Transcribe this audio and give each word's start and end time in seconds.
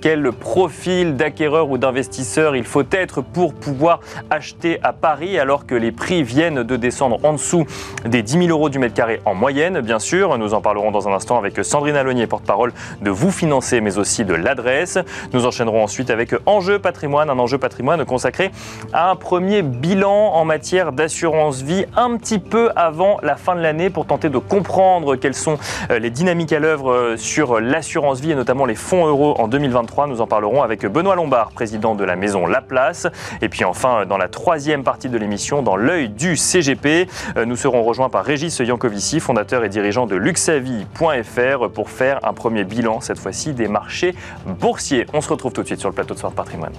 quel 0.00 0.32
profil 0.32 1.14
d'acquéreur 1.14 1.70
ou 1.70 1.78
d'investisseur 1.78 2.56
il 2.56 2.64
faut 2.64 2.82
être 2.90 3.20
pour 3.20 3.54
pouvoir 3.54 4.00
acheter 4.28 4.80
à 4.82 4.92
Paris 4.92 5.38
alors 5.38 5.66
que 5.66 5.76
les 5.76 5.92
prix 5.92 6.24
viennent 6.24 6.64
de 6.64 6.76
descendre 6.76 7.20
en 7.22 7.34
dessous 7.34 7.64
des 8.04 8.22
10 8.22 8.46
000 8.46 8.48
euros 8.48 8.70
du 8.70 8.80
mètre 8.80 8.94
carré 8.94 9.20
en 9.24 9.34
moyenne, 9.34 9.80
bien 9.82 10.00
sûr. 10.00 10.36
Nous 10.36 10.52
en 10.52 10.60
parlerons 10.60 10.90
dans 10.90 11.08
un 11.08 11.12
instant 11.12 11.38
avec 11.38 11.64
Sandrine 11.64 11.94
Alonier, 11.94 12.26
porte-parole 12.26 12.72
de 13.02 13.10
Vous 13.10 13.30
Financer, 13.30 13.80
mais 13.80 13.98
aussi 13.98 14.24
de 14.24 14.34
l'adresse. 14.34 14.98
Nous 15.32 15.46
enchaînerons 15.46 15.84
ensuite 15.84 16.10
avec 16.10 16.34
Enjeu 16.46 16.80
patrimoine, 16.80 17.30
un 17.30 17.38
enjeu 17.38 17.58
patrimoine 17.58 18.04
consacré 18.04 18.50
à 18.92 19.10
un 19.10 19.16
premier 19.16 19.62
bilan 19.62 20.32
en 20.34 20.44
matière 20.44 20.90
d'assurance 20.90 21.62
vie 21.62 21.84
un 21.96 22.16
petit 22.16 22.40
peu 22.40 22.70
avant 22.74 23.18
la 23.22 23.36
fin 23.36 23.54
de 23.54 23.60
l'année 23.60 23.90
pour 23.90 24.06
tenter 24.06 24.28
de 24.28 24.38
comprendre 24.38 25.14
quelles 25.14 25.34
sont 25.34 25.58
euh, 25.92 26.00
les 26.00 26.10
dynamiques 26.10 26.52
à 26.52 26.58
l'œuvre 26.58 26.90
euh, 26.90 27.16
sur 27.16 27.60
l'assurance 27.60 28.20
vie 28.20 28.32
et 28.32 28.34
notamment 28.34 28.64
les 28.64 28.74
fonds 28.74 29.06
euros 29.06 29.35
en 29.40 29.48
2023. 29.48 30.06
Nous 30.06 30.20
en 30.20 30.26
parlerons 30.26 30.62
avec 30.62 30.84
Benoît 30.86 31.14
Lombard, 31.14 31.50
président 31.50 31.94
de 31.94 32.04
la 32.04 32.16
maison 32.16 32.46
La 32.46 32.60
Place. 32.60 33.06
Et 33.42 33.48
puis 33.48 33.64
enfin, 33.64 34.06
dans 34.06 34.18
la 34.18 34.28
troisième 34.28 34.84
partie 34.84 35.08
de 35.08 35.18
l'émission, 35.18 35.62
dans 35.62 35.76
l'œil 35.76 36.08
du 36.08 36.36
CGP, 36.36 37.08
euh, 37.36 37.44
nous 37.44 37.56
serons 37.56 37.82
rejoints 37.82 38.08
par 38.08 38.24
Régis 38.24 38.58
Yankovici, 38.58 39.20
fondateur 39.20 39.64
et 39.64 39.68
dirigeant 39.68 40.06
de 40.06 40.16
luxavie.fr 40.16 41.70
pour 41.72 41.90
faire 41.90 42.20
un 42.24 42.32
premier 42.32 42.64
bilan, 42.64 43.00
cette 43.00 43.18
fois-ci, 43.18 43.52
des 43.52 43.68
marchés 43.68 44.14
boursiers. 44.46 45.06
On 45.12 45.20
se 45.20 45.28
retrouve 45.28 45.52
tout 45.52 45.62
de 45.62 45.66
suite 45.66 45.80
sur 45.80 45.88
le 45.88 45.94
plateau 45.94 46.14
de 46.14 46.18
Soir 46.18 46.32
Patrimoine. 46.32 46.72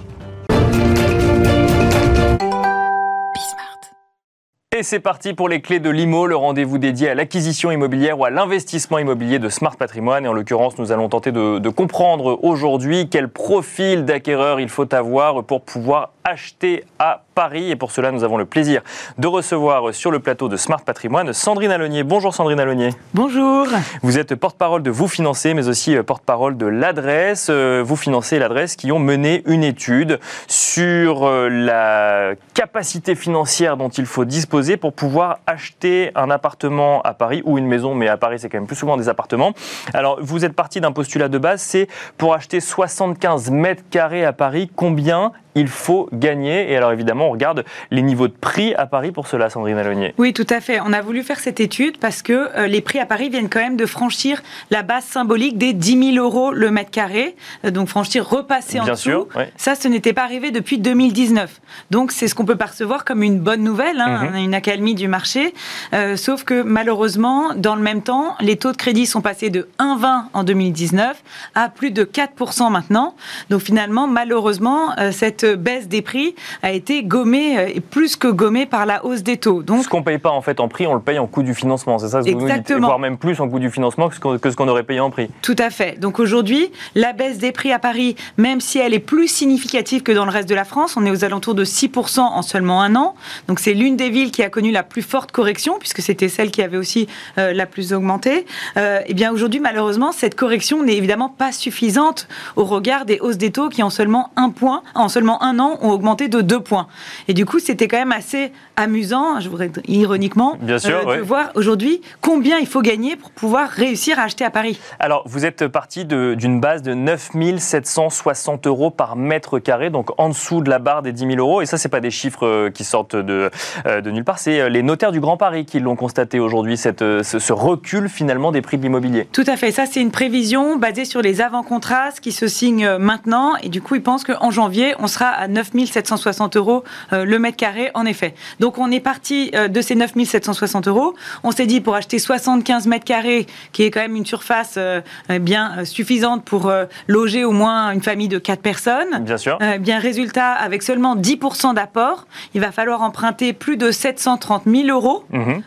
Et 4.78 4.84
c'est 4.84 5.00
parti 5.00 5.34
pour 5.34 5.48
les 5.48 5.60
clés 5.60 5.80
de 5.80 5.90
l'IMO, 5.90 6.28
le 6.28 6.36
rendez-vous 6.36 6.78
dédié 6.78 7.08
à 7.08 7.14
l'acquisition 7.16 7.72
immobilière 7.72 8.16
ou 8.16 8.24
à 8.24 8.30
l'investissement 8.30 9.00
immobilier 9.00 9.40
de 9.40 9.48
Smart 9.48 9.76
Patrimoine. 9.76 10.24
Et 10.24 10.28
en 10.28 10.32
l'occurrence, 10.32 10.78
nous 10.78 10.92
allons 10.92 11.08
tenter 11.08 11.32
de, 11.32 11.58
de 11.58 11.68
comprendre 11.68 12.38
aujourd'hui 12.44 13.08
quel 13.08 13.26
profil 13.26 14.04
d'acquéreur 14.04 14.60
il 14.60 14.68
faut 14.68 14.94
avoir 14.94 15.42
pour 15.42 15.62
pouvoir 15.62 16.12
acheter 16.28 16.84
à 16.98 17.22
Paris. 17.34 17.70
Et 17.70 17.76
pour 17.76 17.90
cela, 17.90 18.10
nous 18.10 18.24
avons 18.24 18.36
le 18.36 18.44
plaisir 18.44 18.82
de 19.16 19.26
recevoir 19.26 19.94
sur 19.94 20.10
le 20.10 20.18
plateau 20.18 20.48
de 20.48 20.56
Smart 20.56 20.80
Patrimoine 20.80 21.32
Sandrine 21.32 21.70
Alonier. 21.70 22.02
Bonjour 22.02 22.34
Sandrine 22.34 22.60
Alonier. 22.60 22.90
Bonjour. 23.14 23.66
Vous 24.02 24.18
êtes 24.18 24.34
porte-parole 24.34 24.82
de 24.82 24.90
Vous 24.90 25.08
Financer, 25.08 25.54
mais 25.54 25.68
aussi 25.68 25.96
euh, 25.96 26.02
porte-parole 26.02 26.56
de 26.56 26.66
l'adresse. 26.66 27.48
Euh, 27.50 27.82
vous 27.84 27.96
Financer 27.96 28.38
l'adresse 28.38 28.76
qui 28.76 28.92
ont 28.92 28.98
mené 28.98 29.42
une 29.46 29.64
étude 29.64 30.20
sur 30.46 31.26
euh, 31.26 31.48
la 31.48 32.34
capacité 32.54 33.14
financière 33.14 33.76
dont 33.76 33.88
il 33.88 34.06
faut 34.06 34.24
disposer 34.24 34.76
pour 34.76 34.92
pouvoir 34.92 35.38
acheter 35.46 36.10
un 36.14 36.30
appartement 36.30 37.00
à 37.02 37.14
Paris 37.14 37.42
ou 37.44 37.56
une 37.56 37.66
maison, 37.66 37.94
mais 37.94 38.08
à 38.08 38.16
Paris 38.16 38.38
c'est 38.40 38.48
quand 38.48 38.58
même 38.58 38.66
plus 38.66 38.76
souvent 38.76 38.96
des 38.96 39.08
appartements. 39.08 39.52
Alors 39.94 40.18
vous 40.20 40.44
êtes 40.44 40.54
parti 40.54 40.80
d'un 40.80 40.92
postulat 40.92 41.28
de 41.28 41.38
base, 41.38 41.62
c'est 41.62 41.88
pour 42.16 42.34
acheter 42.34 42.60
75 42.60 43.50
mètres 43.50 43.84
carrés 43.90 44.24
à 44.24 44.32
Paris, 44.32 44.70
combien 44.74 45.32
il 45.58 45.68
faut 45.68 46.08
gagner. 46.12 46.70
Et 46.72 46.76
alors 46.76 46.92
évidemment, 46.92 47.28
on 47.28 47.32
regarde 47.32 47.64
les 47.90 48.02
niveaux 48.02 48.28
de 48.28 48.32
prix 48.32 48.74
à 48.74 48.86
Paris 48.86 49.10
pour 49.12 49.26
cela, 49.26 49.50
Sandrine 49.50 49.76
Alonier. 49.78 50.14
Oui, 50.18 50.32
tout 50.32 50.46
à 50.50 50.60
fait. 50.60 50.80
On 50.84 50.92
a 50.92 51.00
voulu 51.00 51.22
faire 51.22 51.40
cette 51.40 51.60
étude 51.60 51.98
parce 51.98 52.22
que 52.22 52.32
euh, 52.56 52.66
les 52.66 52.80
prix 52.80 52.98
à 53.00 53.06
Paris 53.06 53.28
viennent 53.28 53.48
quand 53.48 53.60
même 53.60 53.76
de 53.76 53.86
franchir 53.86 54.42
la 54.70 54.82
base 54.82 55.04
symbolique 55.04 55.58
des 55.58 55.72
10 55.72 56.14
000 56.14 56.24
euros 56.24 56.52
le 56.52 56.70
mètre 56.70 56.90
carré. 56.90 57.34
Euh, 57.64 57.70
donc 57.70 57.88
franchir, 57.88 58.28
repasser 58.28 58.78
en 58.80 58.84
dessous. 58.84 58.96
sûr. 58.96 59.26
Ça, 59.56 59.74
ce 59.74 59.88
n'était 59.88 60.12
pas 60.12 60.22
arrivé 60.22 60.50
depuis 60.50 60.78
2019. 60.78 61.60
Donc 61.90 62.12
c'est 62.12 62.28
ce 62.28 62.34
qu'on 62.34 62.44
peut 62.44 62.56
percevoir 62.56 63.04
comme 63.04 63.22
une 63.22 63.38
bonne 63.38 63.62
nouvelle, 63.62 64.00
hein, 64.00 64.30
Mhm. 64.32 64.36
une 64.44 64.54
accalmie 64.54 64.94
du 64.94 65.08
marché. 65.08 65.54
Euh, 65.92 66.16
sauf 66.16 66.44
que 66.44 66.62
malheureusement, 66.62 67.54
dans 67.56 67.74
le 67.74 67.82
même 67.82 68.02
temps, 68.02 68.34
les 68.40 68.56
taux 68.56 68.72
de 68.72 68.76
crédit 68.76 69.06
sont 69.06 69.20
passés 69.20 69.50
de 69.50 69.68
1,20 69.78 70.28
en 70.32 70.44
2019 70.44 71.22
à 71.54 71.68
plus 71.68 71.90
de 71.90 72.04
4% 72.04 72.70
maintenant. 72.70 73.14
Donc 73.50 73.60
finalement, 73.62 74.06
malheureusement, 74.06 74.94
cette 75.12 75.44
baisse 75.56 75.88
des 75.88 76.02
prix 76.02 76.34
a 76.62 76.72
été 76.72 77.02
gommée, 77.02 77.58
euh, 77.58 77.70
et 77.74 77.80
plus 77.80 78.16
que 78.16 78.28
gommée 78.28 78.66
par 78.66 78.86
la 78.86 79.04
hausse 79.04 79.22
des 79.22 79.36
taux. 79.36 79.62
Donc 79.62 79.84
Ce 79.84 79.88
qu'on 79.88 80.00
ne 80.00 80.04
paye 80.04 80.18
pas 80.18 80.30
en 80.30 80.42
fait 80.42 80.60
en 80.60 80.68
prix, 80.68 80.86
on 80.86 80.94
le 80.94 81.00
paye 81.00 81.18
en 81.18 81.26
coût 81.26 81.42
du 81.42 81.54
financement. 81.54 81.98
C'est 81.98 82.08
ça 82.08 82.22
ce 82.22 82.28
que 82.28 82.34
vous 82.34 82.46
nous 82.46 82.52
dites. 82.52 82.72
Voire 82.72 82.98
même 82.98 83.18
plus 83.18 83.40
en 83.40 83.48
coût 83.48 83.58
du 83.58 83.70
financement 83.70 84.08
que 84.08 84.50
ce 84.50 84.56
qu'on 84.56 84.68
aurait 84.68 84.82
payé 84.82 85.00
en 85.00 85.10
prix. 85.10 85.28
Tout 85.42 85.56
à 85.58 85.70
fait. 85.70 85.98
Donc 85.98 86.18
aujourd'hui, 86.18 86.70
la 86.94 87.12
baisse 87.12 87.38
des 87.38 87.52
prix 87.52 87.72
à 87.72 87.78
Paris, 87.78 88.16
même 88.36 88.60
si 88.60 88.78
elle 88.78 88.94
est 88.94 88.98
plus 88.98 89.28
significative 89.28 90.02
que 90.02 90.12
dans 90.12 90.24
le 90.24 90.30
reste 90.30 90.48
de 90.48 90.54
la 90.54 90.64
France, 90.64 90.96
on 90.96 91.04
est 91.06 91.10
aux 91.10 91.24
alentours 91.24 91.54
de 91.54 91.64
6% 91.64 92.20
en 92.20 92.42
seulement 92.42 92.82
un 92.82 92.94
an. 92.96 93.14
Donc 93.46 93.60
c'est 93.60 93.74
l'une 93.74 93.96
des 93.96 94.10
villes 94.10 94.30
qui 94.30 94.42
a 94.42 94.50
connu 94.50 94.70
la 94.70 94.82
plus 94.82 95.02
forte 95.02 95.32
correction, 95.32 95.78
puisque 95.78 96.02
c'était 96.02 96.28
celle 96.28 96.50
qui 96.50 96.62
avait 96.62 96.76
aussi 96.76 97.08
euh, 97.38 97.52
la 97.52 97.66
plus 97.66 97.92
augmenté. 97.92 98.46
Euh, 98.76 99.00
et 99.06 99.14
bien 99.14 99.32
aujourd'hui, 99.32 99.60
malheureusement, 99.60 100.12
cette 100.12 100.34
correction 100.34 100.82
n'est 100.82 100.96
évidemment 100.96 101.28
pas 101.28 101.52
suffisante 101.52 102.28
au 102.56 102.64
regard 102.64 103.04
des 103.04 103.18
hausses 103.20 103.38
des 103.38 103.50
taux 103.50 103.68
qui 103.68 103.82
en 103.82 103.90
seulement 103.90 104.30
un 104.36 104.50
point, 104.50 104.82
en 104.94 105.08
seulement 105.08 105.37
un 105.42 105.58
an, 105.58 105.78
ont 105.82 105.90
augmenté 105.90 106.28
de 106.28 106.40
deux 106.40 106.60
points. 106.60 106.86
Et 107.28 107.34
du 107.34 107.44
coup, 107.46 107.58
c'était 107.58 107.88
quand 107.88 107.98
même 107.98 108.12
assez 108.12 108.52
amusant, 108.76 109.40
je 109.40 109.48
voudrais 109.48 109.68
dire 109.68 109.82
ironiquement, 109.88 110.54
euh, 110.54 110.66
Bien 110.66 110.78
sûr, 110.78 111.00
de 111.00 111.06
ouais. 111.06 111.20
voir 111.20 111.50
aujourd'hui 111.54 112.00
combien 112.20 112.58
il 112.58 112.66
faut 112.66 112.82
gagner 112.82 113.16
pour 113.16 113.30
pouvoir 113.30 113.68
réussir 113.68 114.18
à 114.18 114.22
acheter 114.22 114.44
à 114.44 114.50
Paris. 114.50 114.78
Alors, 114.98 115.22
vous 115.26 115.44
êtes 115.44 115.66
parti 115.66 116.04
d'une 116.04 116.60
base 116.60 116.82
de 116.82 116.94
9 116.94 117.30
760 117.58 118.66
euros 118.66 118.90
par 118.90 119.16
mètre 119.16 119.58
carré, 119.58 119.90
donc 119.90 120.10
en 120.18 120.28
dessous 120.28 120.60
de 120.60 120.70
la 120.70 120.78
barre 120.78 121.02
des 121.02 121.12
10 121.12 121.26
000 121.26 121.38
euros. 121.38 121.60
Et 121.60 121.66
ça, 121.66 121.76
c'est 121.78 121.88
pas 121.88 122.00
des 122.00 122.10
chiffres 122.10 122.46
euh, 122.46 122.70
qui 122.70 122.84
sortent 122.84 123.16
de, 123.16 123.50
euh, 123.86 124.00
de 124.00 124.10
nulle 124.10 124.24
part. 124.24 124.38
C'est 124.38 124.70
les 124.70 124.82
notaires 124.82 125.12
du 125.12 125.20
Grand 125.20 125.36
Paris 125.36 125.64
qui 125.64 125.80
l'ont 125.80 125.96
constaté 125.96 126.38
aujourd'hui, 126.38 126.76
ce, 126.76 127.22
ce 127.22 127.52
recul 127.52 128.08
finalement 128.08 128.52
des 128.52 128.62
prix 128.62 128.78
de 128.78 128.82
l'immobilier. 128.82 129.28
Tout 129.32 129.44
à 129.46 129.56
fait. 129.56 129.72
Ça, 129.72 129.86
c'est 129.86 130.00
une 130.00 130.10
prévision 130.10 130.76
basée 130.76 131.04
sur 131.04 131.22
les 131.22 131.40
avant-contrats 131.40 132.12
qui 132.20 132.32
se 132.32 132.46
signent 132.48 132.96
maintenant. 132.98 133.56
Et 133.62 133.68
du 133.68 133.82
coup, 133.82 133.96
ils 133.96 134.02
pensent 134.02 134.24
qu'en 134.24 134.50
janvier, 134.50 134.94
on 134.98 135.06
sera 135.06 135.17
à 135.26 135.48
9 135.48 135.70
760 135.86 136.56
euros 136.56 136.84
euh, 137.12 137.24
le 137.24 137.38
mètre 137.38 137.56
carré, 137.56 137.90
en 137.94 138.06
effet. 138.06 138.34
Donc, 138.60 138.78
on 138.78 138.90
est 138.90 139.00
parti 139.00 139.50
euh, 139.54 139.68
de 139.68 139.80
ces 139.80 139.94
9 139.94 140.12
760 140.24 140.88
euros. 140.88 141.14
On 141.42 141.50
s'est 141.50 141.66
dit, 141.66 141.80
pour 141.80 141.94
acheter 141.94 142.18
75 142.18 142.86
mètres 142.86 143.04
carrés, 143.04 143.46
qui 143.72 143.82
est 143.82 143.90
quand 143.90 144.00
même 144.00 144.16
une 144.16 144.26
surface 144.26 144.74
euh, 144.76 145.00
euh, 145.30 145.38
bien 145.38 145.84
suffisante 145.84 146.44
pour 146.44 146.72
loger 147.06 147.44
au 147.44 147.52
moins 147.52 147.92
une 147.92 148.02
famille 148.02 148.28
de 148.28 148.38
4 148.38 148.60
personnes, 148.60 149.18
Bien 149.20 149.36
sûr. 149.36 149.58
Euh, 149.62 149.78
bien, 149.78 149.98
résultat, 149.98 150.52
avec 150.52 150.82
seulement 150.82 151.16
10% 151.16 151.74
d'apport, 151.74 152.26
il 152.54 152.60
va 152.60 152.72
falloir 152.72 153.02
emprunter 153.02 153.52
plus 153.52 153.76
de 153.76 153.90
730 153.90 154.64
000 154.66 154.88
euros. 154.88 155.24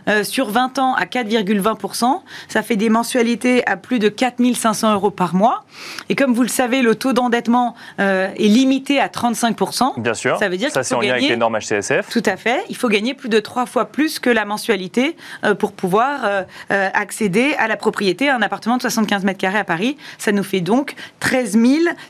Euh, 0.07 0.23
sur 0.23 0.49
20 0.49 0.79
ans 0.79 0.93
à 0.95 1.05
4,20%. 1.05 2.21
Ça 2.47 2.61
fait 2.61 2.75
des 2.75 2.89
mensualités 2.89 3.67
à 3.67 3.77
plus 3.77 3.99
de 3.99 4.09
4500 4.09 4.93
euros 4.93 5.11
par 5.11 5.35
mois. 5.35 5.63
Et 6.09 6.15
comme 6.15 6.33
vous 6.33 6.43
le 6.43 6.47
savez, 6.47 6.81
le 6.81 6.95
taux 6.95 7.13
d'endettement 7.13 7.75
est 7.97 8.35
limité 8.39 8.99
à 8.99 9.07
35%. 9.07 9.40
Bien 9.97 10.13
sûr. 10.13 10.37
Ça 10.37 10.49
veut 10.49 10.57
dire 10.57 10.71
Ça, 10.71 10.83
c'est 10.83 10.95
en 10.95 11.01
lien 11.01 11.11
avec 11.11 11.29
les 11.29 11.37
normes 11.37 11.57
HCSF. 11.57 12.09
Tout 12.09 12.23
à 12.25 12.37
fait. 12.37 12.63
Il 12.69 12.75
faut 12.75 12.89
gagner 12.89 13.13
plus 13.13 13.29
de 13.29 13.39
trois 13.39 13.65
fois 13.65 13.85
plus 13.85 14.19
que 14.19 14.29
la 14.29 14.45
mensualité 14.45 15.15
euh, 15.43 15.55
pour 15.55 15.73
pouvoir 15.73 16.25
euh, 16.25 16.43
euh, 16.71 16.89
accéder 16.93 17.55
à 17.57 17.67
la 17.67 17.77
propriété, 17.77 18.29
à 18.29 18.35
un 18.35 18.41
appartement 18.41 18.77
de 18.77 18.81
75 18.81 19.23
mètres 19.23 19.39
carrés 19.39 19.59
à 19.59 19.63
Paris. 19.63 19.97
Ça 20.17 20.31
nous 20.31 20.43
fait 20.43 20.61
donc 20.61 20.95
13 21.19 21.57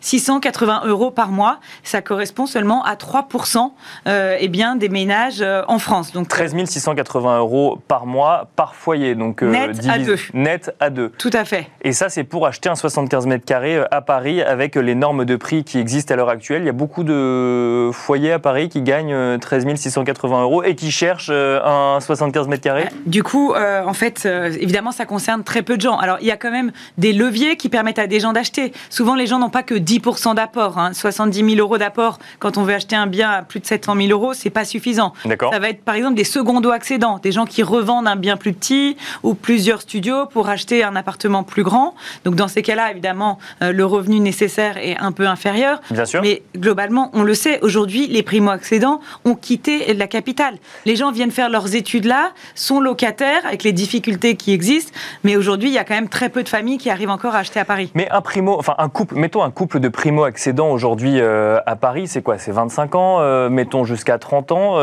680 0.02 0.84
euros 0.86 1.12
par 1.12 1.30
mois. 1.30 1.60
Ça 1.84 2.02
correspond 2.02 2.46
seulement 2.46 2.84
à 2.84 2.96
3% 2.96 3.72
euh, 4.08 4.38
eh 4.40 4.48
bien, 4.48 4.76
des 4.76 4.90
ménages 4.90 5.44
en 5.68 5.80
France. 5.80 6.12
Donc 6.12 6.28
13 6.28 6.56
680 6.66 7.40
euros 7.40 7.80
par 7.88 8.06
mois 8.06 8.50
par 8.56 8.76
foyer. 8.76 9.16
Donc, 9.16 9.42
Net 9.42 9.88
à 9.88 9.98
deux. 9.98 10.18
Net 10.34 10.76
à 10.80 10.90
deux. 10.90 11.10
Tout 11.10 11.30
à 11.34 11.46
fait. 11.46 11.68
Et 11.82 11.94
ça, 11.94 12.10
c'est 12.10 12.24
pour 12.24 12.48
acheter 12.48 12.70
un 12.70 12.76
75 12.76 13.28
mètres 13.28 13.46
carrés 13.46 13.82
à 13.92 14.02
Paris 14.02 14.42
avec 14.42 14.76
les 14.76 14.96
normes 14.96 15.26
de 15.26 15.36
prix 15.36 15.64
qui 15.64 15.80
existent 15.80 16.14
à 16.14 16.18
l'heure 16.18 16.30
actuelle. 16.30 16.64
Il 16.64 16.66
y 16.66 16.70
a 16.70 16.74
beaucoup 16.74 17.04
de, 17.04 17.21
de 17.22 17.92
foyers 17.94 18.34
à 18.34 18.40
Paris 18.40 18.70
qui 18.70 18.82
gagnent 18.82 19.38
13 19.40 19.76
680 19.76 20.42
euros 20.42 20.64
et 20.64 20.76
qui 20.76 20.92
cherchent 20.92 21.32
un 21.32 22.00
75 22.00 22.48
mètres 22.48 22.64
carrés 22.64 22.88
Du 23.06 23.24
coup, 23.24 23.54
en 23.54 23.94
fait, 23.94 24.26
évidemment, 24.26 24.92
ça 24.92 25.06
concerne 25.06 25.44
très 25.44 25.62
peu 25.62 25.78
de 25.78 25.82
gens. 25.82 25.98
Alors, 25.98 26.18
il 26.22 26.28
y 26.28 26.32
a 26.32 26.38
quand 26.38 26.52
même 26.52 26.72
des 26.98 27.14
leviers 27.14 27.56
qui 27.56 27.70
permettent 27.70 28.00
à 28.00 28.08
des 28.08 28.20
gens 28.20 28.34
d'acheter. 28.34 28.74
Souvent, 28.90 29.16
les 29.16 29.28
gens 29.28 29.40
n'ont 29.40 29.50
pas 29.50 29.64
que 29.64 29.76
10% 29.76 30.36
d'apport. 30.36 30.80
70 30.94 31.42
hein. 31.42 31.48
000 31.50 31.60
euros 31.60 31.78
d'apport 31.78 32.20
quand 32.40 32.58
on 32.58 32.64
veut 32.64 32.74
acheter 32.74 32.96
un 32.96 33.08
bien 33.08 33.30
à 33.30 33.42
plus 33.42 33.60
de 33.60 33.66
700 33.66 33.96
000 33.96 34.10
euros, 34.10 34.34
c'est 34.34 34.50
pas 34.50 34.66
suffisant. 34.66 35.14
Ça 35.24 35.60
va 35.60 35.70
être 35.70 35.84
par 35.84 35.96
exemple 35.96 36.16
des 36.16 36.24
secondo-accédants, 36.24 37.20
des 37.20 37.32
gens 37.32 37.46
qui 37.46 37.64
revendent 37.64 38.08
un 38.08 38.16
bien 38.16 38.38
plus 38.38 38.54
petit 38.54 38.98
ou 39.24 39.34
plusieurs 39.34 39.82
studios 39.82 40.26
pour 40.28 40.50
acheter 40.50 40.84
un 40.84 40.96
appartement 40.96 41.44
plus 41.44 41.64
grand. 41.64 41.96
Donc 42.26 42.36
dans 42.36 42.48
ces 42.48 42.62
cas-là, 42.62 42.92
évidemment, 42.92 43.40
euh, 43.62 43.72
le 43.72 43.86
revenu 43.86 44.20
nécessaire 44.20 44.78
est 44.78 44.98
un 44.98 45.12
peu 45.12 45.28
inférieur. 45.28 45.82
Bien 45.92 46.06
sûr. 46.06 46.22
Mais 46.22 46.44
globalement, 46.56 47.11
on 47.14 47.24
le 47.24 47.34
sait, 47.34 47.60
aujourd'hui, 47.62 48.08
les 48.08 48.24
primo-accédants 48.24 49.00
ont 49.26 49.36
quitté 49.36 49.94
la 49.94 50.08
capitale. 50.08 50.56
Les 50.86 50.96
gens 50.96 51.12
viennent 51.12 51.32
faire 51.32 51.50
leurs 51.50 51.76
études 51.76 52.06
là, 52.06 52.32
sont 52.56 52.80
locataires 52.80 53.46
avec 53.46 53.64
les 53.64 53.74
difficultés 53.74 54.36
qui 54.36 54.54
existent, 54.54 54.92
mais 55.24 55.36
aujourd'hui, 55.36 55.70
il 55.70 55.74
y 55.74 55.78
a 55.78 55.84
quand 55.84 55.94
même 55.94 56.10
très 56.10 56.30
peu 56.30 56.44
de 56.44 56.50
familles 56.50 56.78
qui 56.78 56.90
arrivent 56.90 57.10
encore 57.10 57.36
à 57.36 57.40
acheter 57.40 57.60
à 57.60 57.66
Paris. 57.66 57.92
Mais 57.96 58.10
un 58.12 58.22
primo, 58.22 58.58
enfin 58.58 58.76
un 58.78 58.90
couple, 58.90 59.16
mettons 59.16 59.44
un 59.44 59.52
couple 59.52 59.80
de 59.80 59.90
primo-accédants 59.90 60.72
aujourd'hui 60.72 61.20
euh, 61.20 61.60
à 61.66 61.76
Paris, 61.76 62.08
c'est 62.08 62.22
quoi? 62.22 62.38
C'est 62.38 62.52
25 62.52 62.96
ans, 62.96 63.18
euh, 63.20 63.50
mettons 63.50 63.84
jusqu'à 63.84 64.18
30 64.18 64.52
ans. 64.52 64.78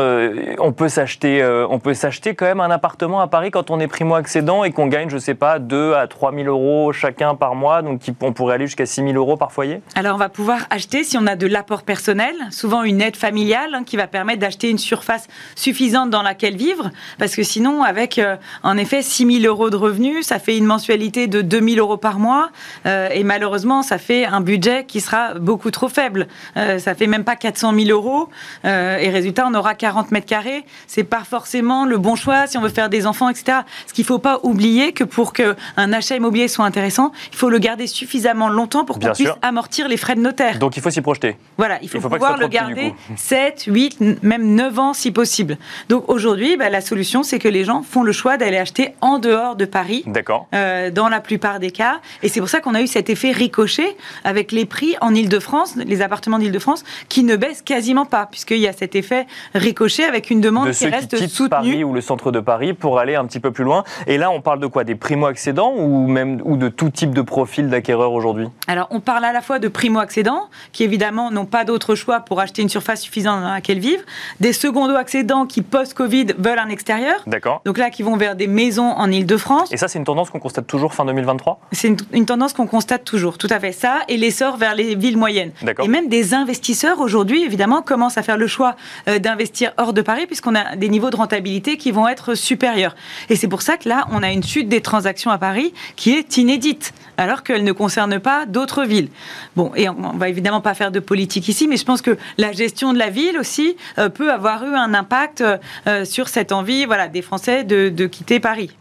on 0.59 0.71
peut 0.71 0.89
s'acheter, 0.89 1.43
on 1.69 1.79
peut 1.79 1.93
s'acheter 1.93 2.35
quand 2.35 2.45
même 2.45 2.59
un 2.59 2.71
appartement 2.71 3.21
à 3.21 3.27
Paris 3.27 3.51
quand 3.51 3.71
on 3.71 3.79
est 3.79 3.87
primo-accédant 3.87 4.63
et 4.63 4.71
qu'on 4.71 4.87
gagne, 4.87 5.09
je 5.09 5.17
sais 5.17 5.35
pas, 5.35 5.59
2 5.59 5.93
à 5.93 6.07
3 6.07 6.33
000 6.33 6.47
euros 6.47 6.93
chacun 6.93 7.35
par 7.35 7.55
mois, 7.55 7.81
donc 7.81 8.01
on 8.21 8.33
pourrait 8.33 8.55
aller 8.55 8.67
jusqu'à 8.67 8.85
6 8.85 9.01
000 9.01 9.13
euros 9.13 9.37
par 9.37 9.51
foyer? 9.51 9.81
Alors 9.95 10.15
on 10.15 10.19
va 10.19 10.29
pouvoir 10.29 10.59
acheter, 10.69 11.03
si 11.03 11.17
on 11.17 11.25
a 11.27 11.35
de 11.35 11.47
l'apport 11.47 11.83
personnel, 11.83 12.18
souvent 12.51 12.83
une 12.83 13.01
aide 13.01 13.15
familiale 13.15 13.73
hein, 13.73 13.83
qui 13.83 13.97
va 13.97 14.07
permettre 14.07 14.39
d'acheter 14.39 14.69
une 14.69 14.77
surface 14.77 15.27
suffisante 15.55 16.09
dans 16.09 16.21
laquelle 16.21 16.55
vivre, 16.55 16.91
parce 17.17 17.35
que 17.35 17.43
sinon, 17.43 17.83
avec 17.83 18.19
euh, 18.19 18.35
en 18.63 18.77
effet 18.77 19.01
6 19.01 19.41
000 19.41 19.53
euros 19.53 19.69
de 19.69 19.75
revenus, 19.75 20.25
ça 20.25 20.39
fait 20.39 20.57
une 20.57 20.65
mensualité 20.65 21.27
de 21.27 21.41
2 21.41 21.75
000 21.75 21.77
euros 21.77 21.97
par 21.97 22.19
mois, 22.19 22.49
euh, 22.85 23.09
et 23.09 23.23
malheureusement, 23.23 23.83
ça 23.83 23.97
fait 23.97 24.25
un 24.25 24.41
budget 24.41 24.85
qui 24.85 25.01
sera 25.01 25.35
beaucoup 25.35 25.71
trop 25.71 25.89
faible. 25.89 26.27
Euh, 26.57 26.79
ça 26.79 26.95
fait 26.95 27.07
même 27.07 27.23
pas 27.23 27.35
400 27.35 27.73
000 27.73 27.89
euros, 27.89 28.29
et 28.63 29.09
résultat, 29.09 29.45
on 29.47 29.53
aura 29.53 29.75
40 29.75 30.11
mètres 30.11 30.25
carrés. 30.25 30.65
C'est 30.87 31.03
pas 31.03 31.23
forcément 31.23 31.85
le 31.85 31.97
bon 31.97 32.15
choix 32.15 32.47
si 32.47 32.57
on 32.57 32.61
veut 32.61 32.69
faire 32.69 32.89
des 32.89 33.05
enfants, 33.05 33.29
etc. 33.29 33.59
Ce 33.87 33.93
qu'il 33.93 34.05
faut 34.05 34.19
pas 34.19 34.39
oublier 34.43 34.93
que 34.93 35.03
pour 35.03 35.33
qu'un 35.33 35.55
achat 35.77 36.15
immobilier 36.15 36.47
soit 36.47 36.65
intéressant, 36.65 37.11
il 37.31 37.37
faut 37.37 37.49
le 37.49 37.59
garder 37.59 37.87
suffisamment 37.87 38.49
longtemps 38.49 38.85
pour 38.85 38.99
qu'on 38.99 39.11
puisse 39.11 39.29
amortir 39.41 39.87
les 39.87 39.97
frais 39.97 40.15
de 40.15 40.21
notaire. 40.21 40.59
Donc 40.59 40.77
il 40.77 40.83
faut 40.83 40.89
s'y 40.89 41.01
projeter. 41.01 41.37
Voilà, 41.57 41.79
il 41.81 41.89
faut, 41.89 42.08
pouvoir 42.09 42.37
le 42.37 42.47
garder 42.47 42.93
7, 43.15 43.65
8, 43.67 43.99
même 44.23 44.55
9 44.55 44.79
ans 44.79 44.93
si 44.93 45.11
possible. 45.11 45.57
Donc 45.89 46.09
aujourd'hui, 46.09 46.57
bah, 46.57 46.69
la 46.69 46.81
solution, 46.81 47.23
c'est 47.23 47.39
que 47.39 47.47
les 47.47 47.63
gens 47.63 47.81
font 47.83 48.03
le 48.03 48.11
choix 48.11 48.37
d'aller 48.37 48.57
acheter 48.57 48.93
en 49.01 49.19
dehors 49.19 49.55
de 49.55 49.65
Paris. 49.65 50.03
D'accord. 50.05 50.47
Euh, 50.53 50.91
dans 50.91 51.09
la 51.09 51.19
plupart 51.19 51.59
des 51.59 51.71
cas. 51.71 51.99
Et 52.23 52.29
c'est 52.29 52.39
pour 52.39 52.49
ça 52.49 52.59
qu'on 52.59 52.75
a 52.75 52.81
eu 52.81 52.87
cet 52.87 53.09
effet 53.09 53.31
ricochet 53.31 53.95
avec 54.23 54.51
les 54.51 54.65
prix 54.65 54.95
en 55.01 55.13
Ile-de-France, 55.13 55.75
les 55.75 56.01
appartements 56.01 56.39
d'Ile-de-France, 56.39 56.83
qui 57.07 57.23
ne 57.23 57.35
baissent 57.35 57.61
quasiment 57.61 58.05
pas, 58.05 58.25
puisqu'il 58.25 58.59
y 58.59 58.67
a 58.67 58.73
cet 58.73 58.95
effet 58.95 59.27
ricochet 59.53 60.03
avec 60.03 60.29
une 60.29 60.41
demande 60.41 60.71
qui 60.71 60.87
reste 60.87 61.15
qui 61.15 61.29
soutenue. 61.29 61.49
Paris 61.49 61.83
ou 61.83 61.93
le 61.93 62.01
centre 62.01 62.31
de 62.31 62.39
Paris 62.39 62.73
pour 62.73 62.99
aller 62.99 63.15
un 63.15 63.25
petit 63.25 63.39
peu 63.39 63.51
plus 63.51 63.63
loin. 63.63 63.83
Et 64.07 64.17
là, 64.17 64.31
on 64.31 64.41
parle 64.41 64.59
de 64.59 64.67
quoi? 64.67 64.83
Des 64.83 64.95
primo-accédants 64.95 65.73
ou 65.75 66.07
même 66.07 66.41
ou 66.43 66.57
de 66.57 66.69
tout 66.69 66.89
type 66.89 67.13
de 67.13 67.21
profil 67.21 67.69
d'acquéreur 67.69 68.13
aujourd'hui? 68.13 68.47
Alors, 68.67 68.87
on 68.91 68.99
parle 68.99 69.25
à 69.25 69.33
la 69.33 69.41
fois 69.41 69.59
de 69.59 69.67
primo-accédants, 69.67 70.49
qui 70.71 70.83
évidemment 70.83 71.31
n'ont 71.31 71.45
pas 71.45 71.65
d'autre 71.65 71.95
choix 71.99 72.21
pour 72.21 72.39
acheter 72.39 72.61
une 72.61 72.69
surface 72.69 73.01
suffisante 73.01 73.41
dans 73.41 73.51
laquelle 73.51 73.79
vivre, 73.79 74.01
des 74.39 74.53
secondo-accédants 74.53 75.45
qui, 75.45 75.61
post-Covid, 75.61 76.27
veulent 76.37 76.59
un 76.59 76.69
extérieur. 76.69 77.21
D'accord. 77.27 77.61
Donc 77.65 77.77
là, 77.77 77.89
qui 77.89 78.03
vont 78.03 78.17
vers 78.17 78.35
des 78.35 78.47
maisons 78.47 78.89
en 78.89 79.11
Ile-de-France. 79.11 79.71
Et 79.71 79.77
ça, 79.77 79.87
c'est 79.87 79.99
une 79.99 80.05
tendance 80.05 80.29
qu'on 80.29 80.39
constate 80.39 80.67
toujours 80.67 80.93
fin 80.93 81.05
2023 81.05 81.59
C'est 81.71 81.95
une, 82.13 82.25
tendance 82.25 82.53
qu'on 82.53 82.67
constate 82.67 83.03
toujours, 83.03 83.37
tout 83.37 83.47
à 83.49 83.59
fait. 83.59 83.71
Ça, 83.71 83.99
et 84.07 84.17
l'essor 84.17 84.57
vers 84.57 84.75
les 84.75 84.95
villes 84.95 85.17
moyennes. 85.17 85.51
Et 85.83 85.87
même 85.87 86.09
des 86.09 86.33
investisseurs 86.33 86.99
aujourd'hui, 86.99 87.43
évidemment, 87.43 87.81
commencent 87.81 88.17
à 88.17 88.23
faire 88.23 88.37
le 88.37 88.47
choix 88.47 88.75
euh, 89.07 89.19
d'investir 89.19 89.73
hors 89.77 89.93
de 89.93 90.01
Paris, 90.01 90.25
puisqu'on 90.25 90.55
a 90.55 90.75
des 90.75 90.89
niveaux 90.89 91.09
de 91.09 91.15
rentabilité 91.15 91.77
qui 91.77 91.91
vont 91.91 92.07
être 92.07 92.35
supérieurs. 92.35 92.95
Et 93.29 93.35
c'est 93.35 93.47
pour 93.47 93.61
ça 93.61 93.77
que 93.77 93.89
là, 93.89 94.07
on 94.11 94.23
a 94.23 94.31
une 94.31 94.43
chute 94.43 94.69
des 94.69 94.81
transactions 94.81 95.31
à 95.31 95.37
Paris 95.37 95.73
qui 95.95 96.11
est 96.11 96.37
inédite, 96.37 96.93
alors 97.19 97.43
qu'elle 97.43 97.63
ne 97.63 97.71
concerne 97.71 98.19
pas 98.19 98.45
d'autres 98.45 98.85
villes. 98.85 99.09
Bon, 99.55 99.71
et 99.75 99.89
on 99.89 100.17
va 100.17 100.29
évidemment 100.29 100.61
pas 100.61 100.73
faire 100.73 100.91
de 100.91 100.99
politique 100.99 101.47
ici, 101.49 101.67
mais 101.67 101.77
je 101.77 101.85
pense 101.85 102.01
que 102.01 102.17
la 102.37 102.51
gestion 102.53 102.93
de 102.93 102.97
la 102.97 103.09
ville 103.09 103.37
aussi 103.37 103.75
euh, 103.97 104.09
peut 104.09 104.31
avoir 104.31 104.63
eu 104.63 104.73
un 104.73 104.93
impact 104.93 105.41
euh, 105.41 106.05
sur 106.05 106.29
cette 106.29 106.51
envie 106.51 106.85
voilà, 106.85 107.07
des 107.07 107.21
Français 107.21 107.63
de 107.63 108.05
quitter 108.07 108.39
Paris. 108.39 108.71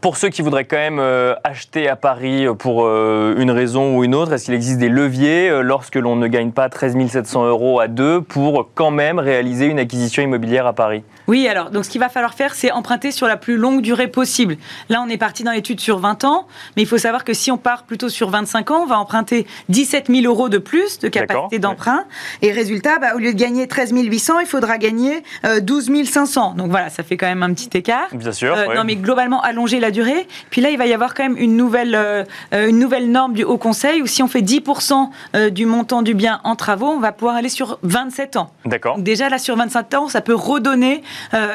Pour 0.00 0.16
ceux 0.16 0.28
qui 0.28 0.42
voudraient 0.42 0.64
quand 0.64 0.76
même 0.76 0.98
euh, 1.00 1.34
acheter 1.44 1.88
à 1.88 1.96
Paris 1.96 2.46
pour 2.58 2.86
une 2.88 3.50
raison 3.50 3.96
ou 3.96 4.04
une 4.04 4.14
autre, 4.14 4.32
est-ce 4.32 4.46
qu'il 4.46 4.54
existe 4.54 4.78
des 4.78 4.88
leviers 4.88 5.62
lorsque 5.62 5.96
l'on 5.96 6.16
ne 6.16 6.26
gagne 6.26 6.52
pas 6.52 6.68
13 6.68 6.96
700 7.08 7.46
euros 7.46 7.80
à 7.80 7.88
deux 7.88 8.20
pour 8.20 8.70
quand 8.74 8.90
même 8.90 9.18
réaliser 9.18 9.66
une 9.66 9.78
acquisition 9.78 10.22
immobilière 10.22 10.66
à 10.66 10.72
Paris? 10.72 11.02
Oui, 11.26 11.46
alors 11.46 11.70
donc 11.70 11.84
ce 11.84 11.90
qu'il 11.90 12.00
va 12.00 12.08
falloir 12.08 12.34
faire, 12.34 12.54
c'est 12.54 12.70
emprunter 12.72 13.10
sur 13.10 13.26
la 13.26 13.36
plus 13.36 13.56
longue 13.56 13.82
durée 13.82 14.08
possible. 14.08 14.56
Là, 14.88 15.02
on 15.04 15.08
est 15.08 15.18
parti 15.18 15.44
dans 15.44 15.52
l'étude 15.52 15.80
sur 15.80 15.98
20 15.98 16.24
ans, 16.24 16.46
mais 16.76 16.82
il 16.82 16.88
faut 16.88 16.98
savoir 16.98 17.24
que 17.24 17.34
si 17.34 17.50
on 17.50 17.58
part 17.58 17.84
plutôt 17.84 18.08
sur 18.08 18.30
25 18.30 18.70
ans, 18.70 18.82
on 18.82 18.86
va 18.86 18.98
emprunter 18.98 19.46
17 19.68 20.06
000 20.08 20.24
euros 20.24 20.48
de 20.48 20.58
plus 20.58 20.98
de 20.98 21.08
capacité 21.08 21.58
d'emprunt. 21.58 22.04
Et 22.42 22.52
résultat, 22.52 22.98
bah, 22.98 23.08
au 23.14 23.18
lieu 23.18 23.32
de 23.32 23.38
gagner 23.38 23.66
13 23.66 23.92
800, 23.92 24.40
il 24.40 24.46
faudra 24.46 24.78
gagner 24.78 25.22
12 25.62 25.90
euh, 25.90 26.04
500. 26.04 26.54
Donc 26.54 26.70
voilà, 26.70 26.88
ça 26.88 27.02
fait 27.02 27.16
quand 27.16 27.26
même 27.26 27.42
un 27.42 27.52
petit 27.52 27.76
écart. 27.76 28.08
Bien 28.12 28.32
sûr. 28.32 28.54
Euh, 28.56 28.74
non, 28.74 28.84
mais 28.84 28.96
globalement, 28.96 29.42
allonger 29.48 29.80
la 29.80 29.90
durée. 29.90 30.26
Puis 30.50 30.60
là, 30.60 30.70
il 30.70 30.78
va 30.78 30.86
y 30.86 30.94
avoir 30.94 31.14
quand 31.14 31.22
même 31.22 31.36
une 31.36 31.56
nouvelle, 31.56 31.94
euh, 31.94 32.24
une 32.52 32.78
nouvelle 32.78 33.10
norme 33.10 33.34
du 33.34 33.44
Haut 33.44 33.58
Conseil 33.58 34.02
où 34.02 34.06
si 34.06 34.22
on 34.22 34.28
fait 34.28 34.42
10% 34.42 35.50
du 35.50 35.66
montant 35.66 36.02
du 36.02 36.14
bien 36.14 36.40
en 36.44 36.56
travaux, 36.56 36.88
on 36.88 37.00
va 37.00 37.12
pouvoir 37.12 37.36
aller 37.36 37.48
sur 37.48 37.78
27 37.82 38.36
ans. 38.36 38.50
D'accord. 38.64 38.98
Déjà, 38.98 39.28
là, 39.28 39.38
sur 39.38 39.56
25 39.56 39.94
ans, 39.94 40.08
ça 40.08 40.20
peut 40.20 40.34
redonner 40.34 41.02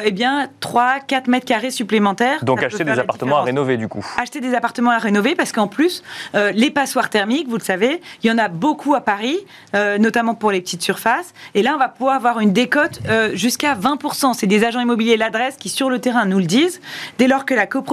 eh 0.04 0.10
bien, 0.10 0.48
3, 0.60 1.00
4 1.06 1.28
mètres 1.28 1.46
carrés 1.46 1.70
supplémentaires. 1.70 2.44
Donc 2.44 2.62
acheter 2.62 2.84
des 2.84 2.98
appartements 2.98 3.38
à 3.38 3.42
rénover, 3.42 3.76
du 3.76 3.88
coup. 3.88 4.04
Acheter 4.18 4.40
des 4.40 4.54
appartements 4.54 4.90
à 4.90 4.98
rénover 4.98 5.34
parce 5.34 5.52
qu'en 5.52 5.68
plus, 5.68 6.02
les 6.34 6.70
passoires 6.70 7.10
thermiques, 7.10 7.48
vous 7.48 7.56
le 7.56 7.62
savez, 7.62 8.00
il 8.22 8.28
y 8.28 8.30
en 8.30 8.38
a 8.38 8.48
beaucoup 8.48 8.94
à 8.94 9.00
Paris, 9.00 9.38
euh, 9.74 9.98
notamment 9.98 10.34
pour 10.34 10.50
les 10.50 10.60
petites 10.60 10.82
surfaces. 10.82 11.34
Et 11.54 11.62
là, 11.62 11.74
on 11.74 11.78
va 11.78 11.88
pouvoir 11.88 12.16
avoir 12.16 12.40
une 12.40 12.52
décote 12.52 13.00
euh, 13.08 13.30
jusqu'à 13.34 13.74
20%. 13.74 14.34
C'est 14.34 14.46
des 14.46 14.64
agents 14.64 14.80
immobiliers 14.80 15.16
l'adresse 15.16 15.56
qui, 15.56 15.68
sur 15.68 15.90
le 15.90 15.98
terrain, 15.98 16.24
nous 16.24 16.38
le 16.38 16.46
disent. 16.46 16.80
Dès 17.18 17.26
lors 17.26 17.44
que 17.44 17.54
la 17.54 17.66
copropriété 17.66 17.83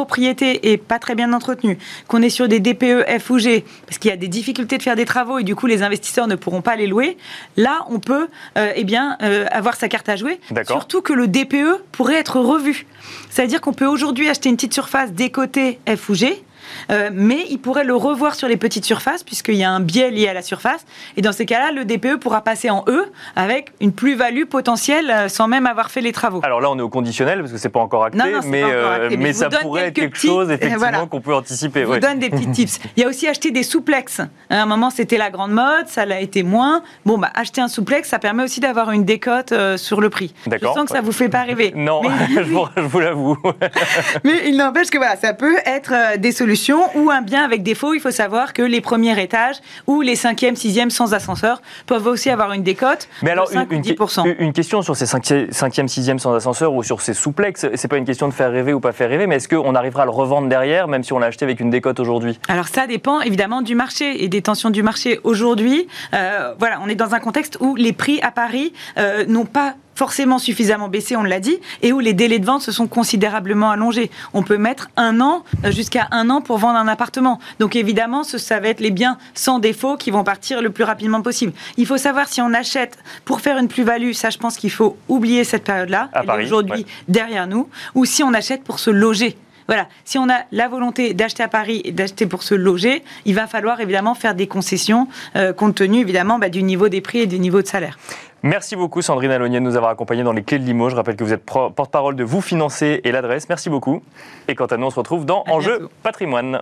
est 0.63 0.77
pas 0.77 0.99
très 0.99 1.15
bien 1.15 1.33
entretenue, 1.33 1.77
qu'on 2.07 2.21
est 2.21 2.29
sur 2.29 2.47
des 2.47 2.59
DPE 2.59 3.05
F 3.19 3.29
ou 3.29 3.39
G, 3.39 3.65
parce 3.85 3.97
qu'il 3.97 4.09
y 4.09 4.13
a 4.13 4.17
des 4.17 4.27
difficultés 4.27 4.77
de 4.77 4.83
faire 4.83 4.95
des 4.95 5.05
travaux 5.05 5.39
et 5.39 5.43
du 5.43 5.55
coup, 5.55 5.67
les 5.67 5.83
investisseurs 5.83 6.27
ne 6.27 6.35
pourront 6.35 6.61
pas 6.61 6.75
les 6.75 6.87
louer, 6.87 7.17
là, 7.57 7.85
on 7.89 7.99
peut 7.99 8.27
euh, 8.57 8.71
eh 8.75 8.83
bien, 8.83 9.17
avoir 9.51 9.75
sa 9.75 9.87
carte 9.87 10.09
à 10.09 10.15
jouer. 10.15 10.39
Surtout 10.65 11.01
que 11.01 11.13
le 11.13 11.27
DPE 11.27 11.83
pourrait 11.91 12.15
être 12.15 12.39
revu. 12.39 12.85
C'est-à-dire 13.29 13.61
qu'on 13.61 13.73
peut 13.73 13.85
aujourd'hui 13.85 14.29
acheter 14.29 14.49
une 14.49 14.55
petite 14.55 14.73
surface 14.73 15.11
décotée 15.11 15.79
F 15.87 16.09
ou 16.09 16.15
G 16.15 16.43
euh, 16.89 17.09
mais 17.13 17.45
il 17.49 17.59
pourrait 17.59 17.83
le 17.83 17.95
revoir 17.95 18.35
sur 18.35 18.47
les 18.47 18.57
petites 18.57 18.85
surfaces, 18.85 19.23
puisqu'il 19.23 19.55
y 19.55 19.63
a 19.63 19.71
un 19.71 19.79
biais 19.79 20.11
lié 20.11 20.27
à 20.27 20.33
la 20.33 20.41
surface. 20.41 20.85
Et 21.17 21.21
dans 21.21 21.31
ces 21.31 21.45
cas-là, 21.45 21.71
le 21.71 21.85
DPE 21.85 22.17
pourra 22.17 22.41
passer 22.41 22.69
en 22.69 22.83
E 22.87 23.05
avec 23.35 23.71
une 23.79 23.93
plus-value 23.93 24.45
potentielle 24.45 25.11
euh, 25.11 25.29
sans 25.29 25.47
même 25.47 25.65
avoir 25.65 25.91
fait 25.91 26.01
les 26.01 26.11
travaux. 26.11 26.41
Alors 26.43 26.61
là, 26.61 26.69
on 26.69 26.77
est 26.77 26.81
au 26.81 26.89
conditionnel, 26.89 27.39
parce 27.39 27.51
que 27.51 27.57
c'est 27.57 27.69
pas 27.69 27.79
encore 27.79 28.05
acté, 28.05 28.19
mais, 28.45 28.63
euh, 28.63 29.09
mais, 29.17 29.33
ça 29.33 29.49
pourrait 29.49 29.87
être 29.87 29.95
quelque 29.95 30.17
chose 30.17 30.51
effectivement 30.51 31.07
qu'on 31.07 31.21
peut 31.21 31.35
anticiper. 31.35 31.81
Je 31.81 31.85
vous 31.85 31.99
donne 31.99 32.19
des 32.19 32.29
petits 32.29 32.51
tips. 32.51 32.79
Il 32.95 33.03
y 33.03 33.05
a 33.05 33.09
aussi 33.09 33.27
acheter 33.27 33.51
des 33.51 33.63
souplexes. 33.63 34.21
À 34.49 34.61
un 34.61 34.65
moment, 34.65 34.89
c'était 34.89 35.17
la 35.17 35.29
grande 35.29 35.51
mode, 35.51 35.87
ça 35.87 36.05
l'a 36.05 36.19
été 36.19 36.43
moins. 36.43 36.83
Bon, 37.05 37.17
bah, 37.17 37.29
acheter 37.33 37.61
un 37.61 37.67
souplex, 37.67 38.09
ça 38.09 38.19
permet 38.19 38.43
aussi 38.43 38.59
d'avoir 38.59 38.91
une 38.91 39.05
décote 39.05 39.53
sur 39.77 40.01
le 40.01 40.09
prix. 40.09 40.33
Je 40.49 40.65
sens 40.65 40.85
que 40.85 40.91
ça 40.91 41.01
vous 41.01 41.11
fait 41.11 41.29
pas 41.29 41.43
rêver. 41.43 41.73
Non, 41.81 42.01
je 42.77 42.81
vous 42.81 42.99
l'avoue. 42.99 43.37
mais 44.23 44.43
il 44.47 44.57
n'empêche 44.57 44.89
que 44.89 44.97
voilà, 44.97 45.15
ça 45.15 45.33
peut 45.33 45.57
être 45.65 46.17
des 46.17 46.31
solutions 46.31 46.60
ou 46.69 47.09
un 47.09 47.21
bien 47.21 47.43
avec 47.43 47.63
défaut. 47.63 47.93
Il 47.93 47.99
faut 47.99 48.11
savoir 48.11 48.53
que 48.53 48.61
les 48.61 48.81
premiers 48.81 49.21
étages 49.21 49.57
ou 49.87 50.01
les 50.01 50.15
cinquièmes, 50.15 50.55
sixièmes 50.55 50.89
sans 50.89 51.13
ascenseur 51.13 51.61
peuvent 51.85 52.07
aussi 52.07 52.29
avoir 52.29 52.53
une 52.53 52.63
décote 52.63 53.07
Mais 53.23 53.31
alors, 53.31 53.51
une, 53.51 53.81
10%. 53.81 54.35
Une, 54.39 54.53
question 54.53 54.81
sur 54.81 54.95
ces 54.95 55.05
cinquièmes, 55.05 55.87
sixièmes 55.87 56.19
sans 56.19 56.33
ascenseur 56.33 56.73
ou 56.73 56.83
sur 56.83 57.01
ces 57.01 57.13
souplex, 57.13 57.67
c'est 57.75 57.87
pas 57.87 57.97
une 57.97 58.05
question 58.05 58.27
de 58.27 58.33
faire 58.33 58.51
rêver 58.51 58.73
ou 58.73 58.79
pas 58.79 58.91
faire 58.91 59.09
rêver, 59.09 59.27
mais 59.27 59.35
est-ce 59.35 59.47
qu'on 59.47 59.75
arrivera 59.75 60.03
à 60.03 60.05
le 60.05 60.11
revendre 60.11 60.47
derrière, 60.47 60.87
même 60.87 61.03
si 61.03 61.13
on 61.13 61.19
l'a 61.19 61.27
acheté 61.27 61.45
avec 61.45 61.59
une 61.59 61.69
décote 61.69 61.99
aujourd'hui? 61.99 62.39
Alors 62.47 62.67
ça 62.67 62.87
dépend 62.87 63.21
évidemment 63.21 63.61
du 63.61 63.75
marché 63.75 64.23
et 64.23 64.27
des 64.27 64.41
tensions 64.41 64.69
du 64.69 64.83
marché. 64.83 65.19
Aujourd'hui, 65.23 65.87
euh, 66.13 66.53
voilà, 66.59 66.79
on 66.83 66.87
est 66.87 66.95
dans 66.95 67.13
un 67.13 67.19
contexte 67.19 67.57
où 67.59 67.75
les 67.75 67.93
prix 67.93 68.19
à 68.21 68.31
Paris 68.31 68.73
euh, 68.97 69.25
n'ont 69.25 69.45
pas 69.45 69.75
forcément 69.95 70.39
suffisamment 70.39 70.87
baissé, 70.87 71.15
on 71.15 71.23
l'a 71.23 71.39
dit, 71.39 71.59
et 71.81 71.93
où 71.93 71.99
les 71.99 72.13
délais 72.13 72.39
de 72.39 72.45
vente 72.45 72.61
se 72.61 72.71
sont 72.71 72.87
considérablement 72.87 73.71
allongés. 73.71 74.11
On 74.33 74.43
peut 74.43 74.57
mettre 74.57 74.89
un 74.97 75.21
an, 75.21 75.43
euh, 75.65 75.71
jusqu'à 75.71 76.07
un 76.11 76.29
an 76.29 76.41
pour 76.41 76.57
vendre 76.57 76.77
un 76.77 76.87
appartement. 76.87 77.39
Donc 77.59 77.75
évidemment, 77.75 78.23
ce, 78.23 78.37
ça 78.37 78.59
va 78.59 78.69
être 78.69 78.79
les 78.79 78.91
biens 78.91 79.17
sans 79.33 79.59
défaut 79.59 79.97
qui 79.97 80.11
vont 80.11 80.23
partir 80.23 80.61
le 80.61 80.69
plus 80.69 80.83
rapidement 80.83 81.21
possible. 81.21 81.53
Il 81.77 81.85
faut 81.85 81.97
savoir 81.97 82.27
si 82.27 82.41
on 82.41 82.53
achète 82.53 82.97
pour 83.25 83.41
faire 83.41 83.57
une 83.57 83.67
plus-value, 83.67 84.13
ça 84.13 84.29
je 84.29 84.37
pense 84.37 84.57
qu'il 84.57 84.71
faut 84.71 84.97
oublier 85.07 85.43
cette 85.43 85.63
période-là, 85.63 86.09
aujourd'hui 86.41 86.85
derrière 87.07 87.47
nous, 87.47 87.67
ou 87.95 88.05
si 88.05 88.23
on 88.23 88.33
achète 88.33 88.63
pour 88.63 88.79
se 88.79 88.89
loger. 88.89 89.37
Voilà, 89.67 89.87
si 90.03 90.17
on 90.17 90.29
a 90.29 90.41
la 90.51 90.67
volonté 90.67 91.13
d'acheter 91.13 91.43
à 91.43 91.47
Paris 91.47 91.81
et 91.85 91.91
d'acheter 91.91 92.25
pour 92.25 92.43
se 92.43 92.55
loger, 92.55 93.03
il 93.25 93.35
va 93.35 93.47
falloir 93.47 93.79
évidemment 93.79 94.15
faire 94.15 94.35
des 94.35 94.47
concessions 94.47 95.07
euh, 95.35 95.53
compte 95.53 95.75
tenu 95.75 95.99
évidemment 95.99 96.39
bah, 96.39 96.49
du 96.49 96.61
niveau 96.63 96.89
des 96.89 96.99
prix 96.99 97.19
et 97.19 97.27
du 97.27 97.39
niveau 97.39 97.61
de 97.61 97.67
salaire. 97.67 97.97
Merci 98.43 98.75
beaucoup 98.75 99.03
Sandrine 99.03 99.29
Alonier 99.29 99.59
de 99.59 99.65
nous 99.65 99.75
avoir 99.75 99.91
accompagnés 99.91 100.23
dans 100.23 100.33
les 100.33 100.41
clés 100.41 100.57
de 100.57 100.65
Limoges. 100.65 100.93
Je 100.93 100.95
rappelle 100.95 101.15
que 101.15 101.23
vous 101.23 101.33
êtes 101.33 101.45
porte-parole 101.45 102.15
de 102.15 102.23
Vous 102.23 102.41
Financer 102.41 103.01
et 103.03 103.11
l'adresse. 103.11 103.47
Merci 103.49 103.69
beaucoup. 103.69 104.01
Et 104.47 104.55
quant 104.55 104.65
à 104.65 104.77
nous, 104.77 104.87
on 104.87 104.89
se 104.89 104.99
retrouve 104.99 105.25
dans 105.25 105.43
Enjeu 105.47 105.89
Patrimoine. 106.01 106.61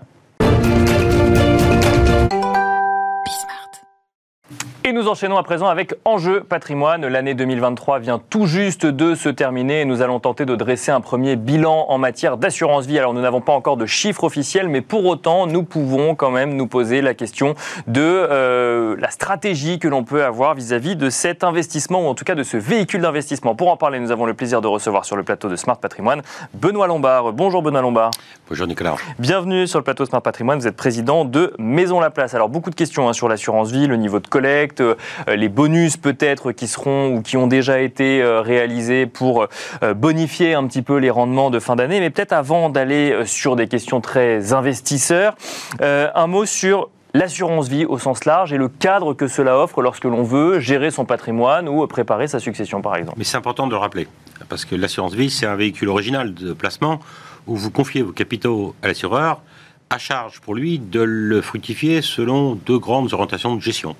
Et 4.90 4.92
nous 4.92 5.08
enchaînons 5.08 5.38
à 5.38 5.44
présent 5.44 5.68
avec 5.68 5.94
Enjeu 6.04 6.42
patrimoine. 6.42 7.06
L'année 7.06 7.36
2023 7.36 8.00
vient 8.00 8.20
tout 8.32 8.48
juste 8.48 8.88
de 8.88 9.14
se 9.14 9.30
terminer 9.30 9.82
et 9.82 9.86
nous 9.86 10.02
allons 10.02 10.20
tenter 10.20 10.48
de 10.48 10.56
dresser 10.56 10.90
un 10.90 11.00
premier 11.00 11.36
bilan 11.36 11.86
en 11.90 12.00
matière 12.00 12.38
d'assurance 12.38 12.88
vie. 12.88 12.98
Alors 12.98 13.14
nous 13.14 13.22
n'avons 13.22 13.40
pas 13.40 13.54
encore 13.54 13.78
de 13.78 13.86
chiffres 13.86 14.24
officiels, 14.24 14.68
mais 14.68 14.82
pour 14.82 15.06
autant 15.06 15.46
nous 15.46 15.62
pouvons 15.62 16.16
quand 16.16 16.32
même 16.32 16.56
nous 16.56 16.66
poser 16.66 17.04
la 17.04 17.14
question 17.14 17.54
de 17.86 18.02
euh, 18.02 18.96
la 18.98 19.12
stratégie 19.12 19.78
que 19.78 19.88
l'on 19.88 20.04
peut 20.04 20.24
avoir 20.24 20.56
vis-à-vis 20.56 20.96
de 20.96 21.12
cet 21.12 21.44
investissement 21.44 22.02
ou 22.02 22.08
en 22.08 22.16
tout 22.16 22.26
cas 22.26 22.34
de 22.34 22.42
ce 22.42 22.58
véhicule 22.58 23.02
d'investissement. 23.02 23.54
Pour 23.54 23.70
en 23.70 23.78
parler, 23.78 24.00
nous 24.00 24.10
avons 24.10 24.26
le 24.26 24.34
plaisir 24.34 24.60
de 24.60 24.68
recevoir 24.68 25.06
sur 25.06 25.16
le 25.16 25.22
plateau 25.22 25.50
de 25.50 25.56
Smart 25.56 25.78
Patrimoine 25.78 26.24
Benoît 26.56 26.88
Lombard. 26.88 27.32
Bonjour 27.34 27.62
Benoît 27.62 27.82
Lombard. 27.82 28.10
Bonjour 28.48 28.66
Nicolas. 28.66 28.96
Bienvenue 29.20 29.68
sur 29.68 29.78
le 29.78 29.84
plateau 29.84 30.08
Smart 30.08 30.24
Patrimoine. 30.24 30.58
Vous 30.58 30.68
êtes 30.68 30.76
président 30.76 31.26
de 31.26 31.54
Maison 31.60 32.00
La 32.00 32.10
Place. 32.10 32.34
Alors 32.34 32.50
beaucoup 32.50 32.72
de 32.72 32.76
questions 32.76 33.08
hein, 33.08 33.14
sur 33.14 33.30
l'assurance 33.30 33.70
vie, 33.70 33.86
le 33.86 33.96
niveau 33.96 34.20
de 34.20 34.28
collecte 34.28 34.79
euh, 34.82 34.96
les 35.36 35.50
bonus 35.50 35.98
peut-être 35.98 36.52
qui 36.52 36.68
seront 36.68 37.16
ou 37.16 37.22
qui 37.22 37.38
ont 37.38 37.48
déjà 37.48 37.80
été 37.80 38.22
euh, 38.22 38.42
réalisés 38.42 39.06
pour 39.06 39.48
euh, 39.84 39.94
bonifier 39.94 40.54
un 40.54 40.66
petit 40.68 40.82
peu 40.82 40.98
les 40.98 41.10
rendements 41.10 41.50
de 41.50 41.60
fin 41.60 41.76
d'année. 41.76 42.00
Mais 42.00 42.10
peut-être 42.10 42.34
avant 42.34 42.70
d'aller 42.70 43.26
sur 43.26 43.56
des 43.56 43.68
questions 43.68 44.02
très 44.02 44.54
investisseurs, 44.54 45.36
un 45.82 46.28
mot 46.28 46.46
sur 46.46 46.90
l'assurance 47.14 47.68
vie 47.68 47.86
au 47.86 47.98
sens 47.98 48.26
large 48.26 48.54
et 48.54 48.58
le 48.58 48.70
cadre 48.70 49.14
que 49.14 49.28
cela 49.28 49.58
offre 49.58 49.82
lorsque 49.82 50.06
l'on 50.06 50.24
veut 50.24 50.60
gérer 50.60 50.92
son 50.92 51.06
patrimoine 51.06 51.68
ou 51.68 51.86
préparer 51.88 52.28
sa 52.28 52.40
succession 52.40 52.82
par 52.82 52.96
exemple. 52.96 53.18
Mais 53.18 53.24
c'est 53.24 53.38
important 53.38 53.68
de 53.68 53.72
le 53.72 53.78
rappeler, 53.78 54.08
parce 54.48 54.66
que 54.66 54.76
l'assurance 54.76 55.14
vie, 55.14 55.30
c'est 55.30 55.46
un 55.46 55.56
véhicule 55.56 55.90
original 55.90 56.34
de 56.34 56.54
placement 56.54 57.00
où 57.48 57.56
vous 57.56 57.72
confiez 57.72 58.02
vos 58.02 58.12
capitaux 58.12 58.76
à 58.84 58.88
l'assureur, 58.88 59.42
à 59.90 59.98
charge 59.98 60.40
pour 60.40 60.56
lui 60.56 60.80
de 60.80 61.02
le 61.02 61.42
fructifier 61.42 62.02
selon 62.02 62.56
deux 62.56 62.78
grandes 62.78 63.14
orientations 63.14 63.56
de 63.56 63.62
gestion 63.62 63.96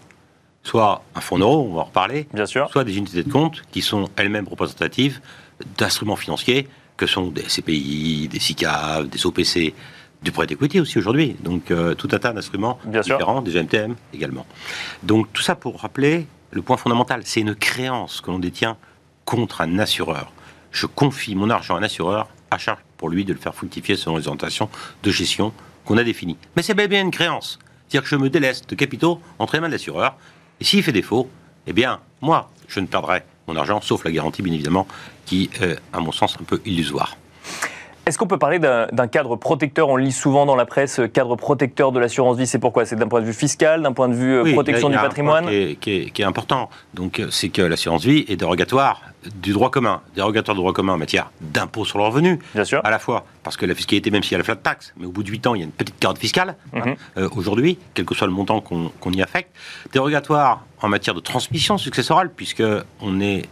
soit 0.64 1.04
un 1.16 1.22
fonds 1.22 1.38
euro, 1.38 1.68
on 1.70 1.74
va 1.76 1.82
en 1.82 1.86
reparler, 1.86 2.28
Bien 2.34 2.46
sûr. 2.46 2.70
soit 2.70 2.84
des 2.84 2.98
unités 2.98 3.24
de 3.24 3.32
compte 3.32 3.62
qui 3.72 3.82
sont 3.82 4.10
elles-mêmes 4.16 4.48
représentatives 4.48 5.20
d'instruments 5.78 6.16
financiers 6.16 6.68
que 6.98 7.08
sont 7.08 7.28
des 7.28 7.44
CPI, 7.44 8.28
des 8.30 8.40
SICAV, 8.40 9.08
des 9.08 9.26
OPC, 9.26 9.74
du 10.22 10.32
prêt 10.32 10.48
equity 10.50 10.80
aussi 10.82 10.98
aujourd'hui. 10.98 11.36
Donc 11.42 11.72
euh, 11.72 11.96
tout 11.96 12.10
un 12.12 12.20
tas 12.20 12.34
d'instruments 12.34 12.78
différents, 12.86 13.42
des 13.42 13.62
MTM 13.62 13.96
également. 14.14 14.46
Donc 15.04 15.32
tout 15.32 15.42
ça 15.42 15.56
pour 15.56 15.80
rappeler 15.80 16.28
le 16.52 16.62
point 16.62 16.78
fondamental, 16.78 17.22
c'est 17.24 17.40
une 17.42 17.56
créance 17.56 18.22
que 18.22 18.32
l'on 18.32 18.40
détient 18.40 18.78
contre 19.26 19.62
un 19.62 19.80
assureur. 19.80 20.32
Je 20.72 20.88
confie 20.88 21.36
mon 21.36 21.50
argent 21.50 21.76
à 21.76 21.80
un 21.80 21.84
assureur 21.84 22.28
à 22.52 22.58
charge 22.58 22.80
pour 22.98 23.10
lui 23.10 23.24
de 23.24 23.34
le 23.34 23.40
faire 23.40 23.56
fructifier 23.56 23.96
selon 23.96 24.18
les 24.18 24.28
orientations 24.28 24.70
de 25.04 25.12
gestion 25.12 25.54
qu'on 25.86 25.98
a 25.98 26.04
définies. 26.04 26.38
Mais 26.56 26.64
c'est 26.64 26.74
bien 26.74 27.02
une 27.02 27.12
créance. 27.12 27.60
C'est-à-dire 27.88 28.04
que 28.04 28.10
je 28.10 28.16
me 28.22 28.30
délaisse 28.30 28.66
de 28.68 28.76
capitaux 28.76 29.22
entre 29.40 29.56
les 29.56 29.62
mains 29.62 29.68
de 29.68 29.74
l'assureur 29.74 30.16
et 30.60 30.64
s'il 30.64 30.84
fait 30.84 30.92
défaut, 30.92 31.30
eh 31.68 31.74
bien, 31.74 32.00
moi, 32.22 32.52
je 32.68 32.80
ne 32.80 32.88
perdrai 32.88 33.24
mon 33.48 33.56
argent, 33.56 33.82
sauf 33.82 34.04
la 34.04 34.12
garantie, 34.12 34.42
bien 34.42 34.54
évidemment, 34.54 34.88
qui 35.26 35.50
est, 35.62 35.80
à 35.94 36.00
mon 36.00 36.12
sens, 36.12 36.38
un 36.40 36.44
peu 36.44 36.62
illusoire. 36.66 37.18
Est-ce 38.10 38.18
qu'on 38.18 38.26
peut 38.26 38.40
parler 38.40 38.58
d'un 38.58 39.08
cadre 39.08 39.36
protecteur? 39.36 39.88
On 39.88 39.96
lit 39.96 40.12
souvent 40.12 40.48
dans 40.48 40.56
la 40.56 40.66
presse 40.66 41.00
euh, 41.00 41.08
cadre 41.08 41.36
protecteur 41.36 41.92
de 41.92 42.00
l'assurance 42.00 42.38
vie. 42.38 42.48
C'est 42.48 42.58
pourquoi? 42.58 42.84
C'est 42.84 42.96
d'un 42.96 43.08
point 43.08 43.22
de 43.22 43.26
vue 43.28 43.34
fiscal, 43.34 43.84
d'un 43.84 43.94
point 43.94 44.10
de 44.10 44.16
vue 44.16 44.34
euh, 44.34 44.52
protection 44.52 44.90
du 44.90 44.96
patrimoine? 44.96 45.46
qui 45.46 45.92
est, 45.92 46.10
qui, 46.10 46.22
est, 46.24 46.26
important. 46.26 46.72
Donc, 46.96 47.20
euh, 47.20 47.28
c'est 47.30 47.50
que 47.50 47.62
l'assurance 47.62 48.04
vie 48.04 48.26
est 48.28 48.36
dérogatoire 48.36 49.04
du 49.36 49.54
droit 49.54 49.70
commun, 49.70 50.02
dérogatoire 50.16 50.56
du 50.56 50.62
droit 50.62 50.74
commun 50.74 50.94
en 50.94 50.98
matière 50.98 51.30
d'impôt 51.40 51.86
sur 51.86 52.00
le 52.00 52.06
revenu. 52.06 52.40
Bien 52.56 52.64
sûr. 52.64 52.82
À 52.84 52.90
la 52.90 52.98
fois 52.98 53.26
parce 53.44 53.58
que 53.58 53.68
la 53.68 53.76
fiscalité, 53.76 54.10
même 54.10 54.24
s'il 54.24 54.32
y 54.32 54.36
a 54.36 54.38
la 54.40 54.44
flat 54.44 54.56
tax, 54.56 54.92
mais 54.98 55.06
au 55.06 55.12
bout 55.12 55.22
de 55.22 55.30
8 55.30 55.46
ans, 55.46 55.54
il 55.54 55.60
y 55.60 55.62
a 55.62 55.66
une 55.66 55.72
petite 55.72 56.00
carte 56.00 56.18
fiscale, 56.18 56.56
hein, 56.74 56.96
mhm. 57.16 57.30
aujourd'hui, 57.36 57.78
quel 57.94 58.06
que 58.06 58.16
soit 58.16 58.26
le 58.26 58.34
montant 58.34 58.60
qu'on 58.60 59.12
y 59.12 59.22
affecte. 59.22 59.56
Dérogatoire 59.94 60.66
en 60.82 60.90
matière 60.90 61.14
de 61.14 61.20
transmission 61.20 61.78
successorale, 61.78 62.32
puisque 62.36 62.64
on 63.02 63.22
est 63.22 63.44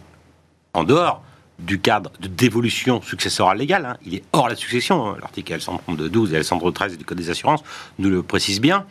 en 0.74 0.82
dehors 0.82 1.22
du 1.58 1.80
cadre 1.80 2.12
de 2.20 2.28
dévolution 2.28 3.02
successorale 3.02 3.58
légale. 3.58 3.86
Hein. 3.86 3.96
Il 4.04 4.14
est 4.14 4.22
hors 4.32 4.48
la 4.48 4.56
succession. 4.56 5.08
Hein. 5.08 5.16
L'article 5.20 5.54
L132 5.54 6.34
et 6.34 6.40
L113 6.40 6.96
du 6.96 7.04
Code 7.04 7.18
des 7.18 7.30
assurances 7.30 7.62
nous 7.98 8.10
le 8.10 8.22
précise 8.22 8.60
bien. 8.60 8.86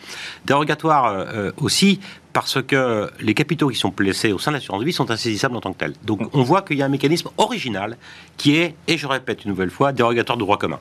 Dérogatoire 0.45 1.05
euh, 1.05 1.25
euh, 1.33 1.51
aussi 1.57 1.99
parce 2.33 2.61
que 2.61 3.09
les 3.19 3.33
capitaux 3.33 3.69
qui 3.69 3.77
sont 3.77 3.89
placés 3.89 4.31
au 4.31 4.37
sein 4.37 4.51
de 4.51 4.57
l'assurance 4.57 4.83
vie 4.83 4.93
sont 4.93 5.09
insaisissables 5.09 5.55
en 5.55 5.61
tant 5.61 5.73
que 5.73 5.79
tels. 5.79 5.93
Donc 6.03 6.21
on 6.33 6.43
voit 6.43 6.61
qu'il 6.61 6.77
y 6.77 6.83
a 6.83 6.85
un 6.85 6.89
mécanisme 6.89 7.29
original 7.37 7.97
qui 8.37 8.57
est, 8.57 8.75
et 8.87 8.97
je 8.97 9.07
répète 9.07 9.45
une 9.45 9.51
nouvelle 9.51 9.71
fois, 9.71 9.91
dérogatoire 9.91 10.37
du 10.37 10.43
droit 10.43 10.57
commun. 10.57 10.79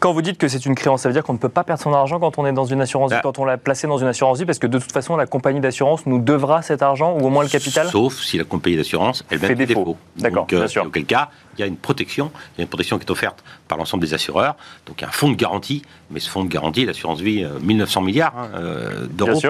Quand 0.00 0.12
vous 0.12 0.22
dites 0.22 0.38
que 0.38 0.46
c'est 0.46 0.64
une 0.64 0.76
créance, 0.76 1.02
ça 1.02 1.08
veut 1.08 1.12
dire 1.12 1.24
qu'on 1.24 1.32
ne 1.32 1.38
peut 1.38 1.48
pas 1.48 1.64
perdre 1.64 1.82
son 1.82 1.92
argent 1.92 2.20
quand 2.20 2.38
on 2.38 2.46
est 2.46 2.52
dans 2.52 2.64
une 2.64 2.80
assurance 2.80 3.10
vie, 3.10 3.16
bah. 3.16 3.22
quand 3.22 3.40
on 3.40 3.44
l'a 3.44 3.56
placé 3.58 3.88
dans 3.88 3.98
une 3.98 4.06
assurance 4.06 4.38
vie, 4.38 4.44
parce 4.44 4.60
que 4.60 4.68
de 4.68 4.78
toute 4.78 4.92
façon, 4.92 5.16
la 5.16 5.26
compagnie 5.26 5.58
d'assurance 5.58 6.06
nous 6.06 6.20
devra 6.20 6.62
cet 6.62 6.82
argent, 6.82 7.16
ou 7.18 7.26
au 7.26 7.30
moins 7.30 7.42
le 7.42 7.48
capital 7.48 7.88
Sauf 7.88 8.20
si 8.20 8.38
la 8.38 8.44
compagnie 8.44 8.76
d'assurance, 8.76 9.24
elle 9.28 9.40
fait 9.40 9.56
défaut. 9.56 9.96
D'accord, 10.16 10.46
bien 10.46 10.60
euh, 10.60 10.68
sûr. 10.68 10.86
Auquel 10.86 11.04
cas, 11.04 11.30
il 11.56 11.60
y 11.60 11.64
a 11.64 11.66
une 11.66 11.76
protection, 11.76 12.30
il 12.54 12.58
y 12.58 12.60
a 12.60 12.62
une 12.62 12.68
protection 12.68 12.98
qui 12.98 13.06
est 13.06 13.10
offerte 13.10 13.42
par 13.66 13.76
l'ensemble 13.76 14.04
des 14.04 14.14
assureurs, 14.14 14.54
donc 14.86 15.00
il 15.00 15.02
y 15.02 15.04
a 15.04 15.08
un 15.08 15.12
fonds 15.12 15.30
de 15.30 15.36
garantie, 15.36 15.82
mais 16.10 16.20
ce 16.20 16.30
fonds 16.30 16.44
de 16.44 16.48
garantie, 16.48 16.84
l'assurance 16.84 17.20
vie, 17.20 17.44
1900 17.60 18.00
euh, 18.00 18.04
milliards 18.04 18.34
hein, 18.38 18.50
euh, 18.54 19.06
d'euros 19.10 19.40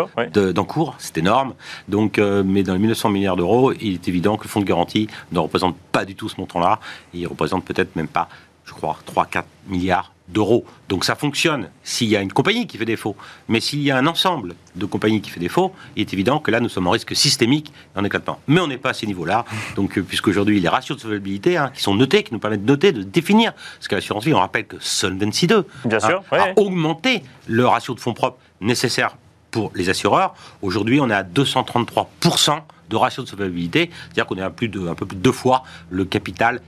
d'encours, 0.55 0.95
c'est 0.97 1.19
énorme, 1.19 1.52
donc, 1.88 2.17
mais 2.19 2.62
dans 2.62 2.73
les 2.73 2.78
1900 2.78 3.11
milliards 3.11 3.37
d'euros, 3.37 3.75
il 3.75 3.95
est 3.95 4.09
évident 4.09 4.38
que 4.38 4.45
le 4.45 4.49
fonds 4.49 4.61
de 4.61 4.64
garantie 4.64 5.09
ne 5.33 5.40
représente 5.40 5.76
pas 5.93 6.07
du 6.07 6.14
tout 6.14 6.31
ce 6.31 6.40
montant-là, 6.40 6.81
il 7.12 7.26
représente 7.26 7.67
peut-être 7.67 7.95
même 7.97 8.09
pas, 8.09 8.28
je 8.68 8.72
crois, 8.75 8.98
3-4 9.14 9.44
milliards 9.66 10.12
d'euros. 10.28 10.64
Donc 10.88 11.04
ça 11.04 11.14
fonctionne 11.14 11.70
s'il 11.82 12.08
y 12.08 12.16
a 12.16 12.20
une 12.20 12.32
compagnie 12.32 12.66
qui 12.66 12.76
fait 12.76 12.84
défaut. 12.84 13.16
Mais 13.48 13.60
s'il 13.60 13.82
y 13.82 13.90
a 13.90 13.96
un 13.96 14.06
ensemble 14.06 14.54
de 14.76 14.84
compagnies 14.84 15.20
qui 15.22 15.30
fait 15.30 15.40
défaut, 15.40 15.75
il 15.96 16.02
est 16.02 16.12
évident 16.12 16.38
que 16.38 16.50
là, 16.50 16.60
nous 16.60 16.68
sommes 16.68 16.87
en 16.87 16.90
risque 16.90 17.16
systémique 17.16 17.72
en 17.96 18.04
éclatement. 18.04 18.38
Mais 18.46 18.60
on 18.60 18.66
n'est 18.66 18.78
pas 18.78 18.90
à 18.90 18.94
ces 18.94 19.06
niveaux-là. 19.06 19.44
Donc, 19.75 19.96
euh, 19.96 20.02
puisqu'aujourd'hui, 20.02 20.60
les 20.60 20.68
ratios 20.68 20.96
de 20.98 21.02
solvabilité 21.02 21.56
hein, 21.56 21.70
qui 21.75 21.82
sont 21.82 21.94
notés, 21.94 22.22
qui 22.22 22.34
nous 22.34 22.40
permettent 22.40 22.64
de 22.64 22.70
noter, 22.70 22.92
de 22.92 23.02
définir, 23.02 23.54
parce 23.54 23.88
que 23.88 23.94
l'assurance 23.94 24.25
vie, 24.25 24.34
on 24.34 24.38
rappelle 24.38 24.66
que 24.66 24.76
Solvency 24.80 25.46
2 25.46 25.66
Bien 25.87 26.00
sûr, 26.00 26.22
a 26.30 26.48
augmenté 26.56 27.22
le 27.46 27.66
ratio 27.66 27.94
de 27.94 28.00
fonds 28.00 28.14
propres 28.14 28.38
nécessaire 28.60 29.16
pour 29.50 29.72
les 29.75 29.88
assureurs. 29.88 30.34
Aujourd'hui, 30.62 31.00
on 31.00 31.08
est 31.08 31.14
à 31.14 31.22
233% 31.22 32.60
de 32.90 32.96
ratio 32.96 33.22
de 33.22 33.28
solvabilité, 33.28 33.90
c'est-à-dire 33.90 34.26
qu'on 34.26 34.37
est 34.37 34.42
à 34.42 34.50
plus 34.50 34.68
de, 34.68 34.88
un 34.88 34.94
peu 34.94 35.06
plus 35.06 35.16
de 35.16 35.22
deux 35.22 35.32
fois 35.32 35.62
le 35.90 36.04
capital 36.04 36.60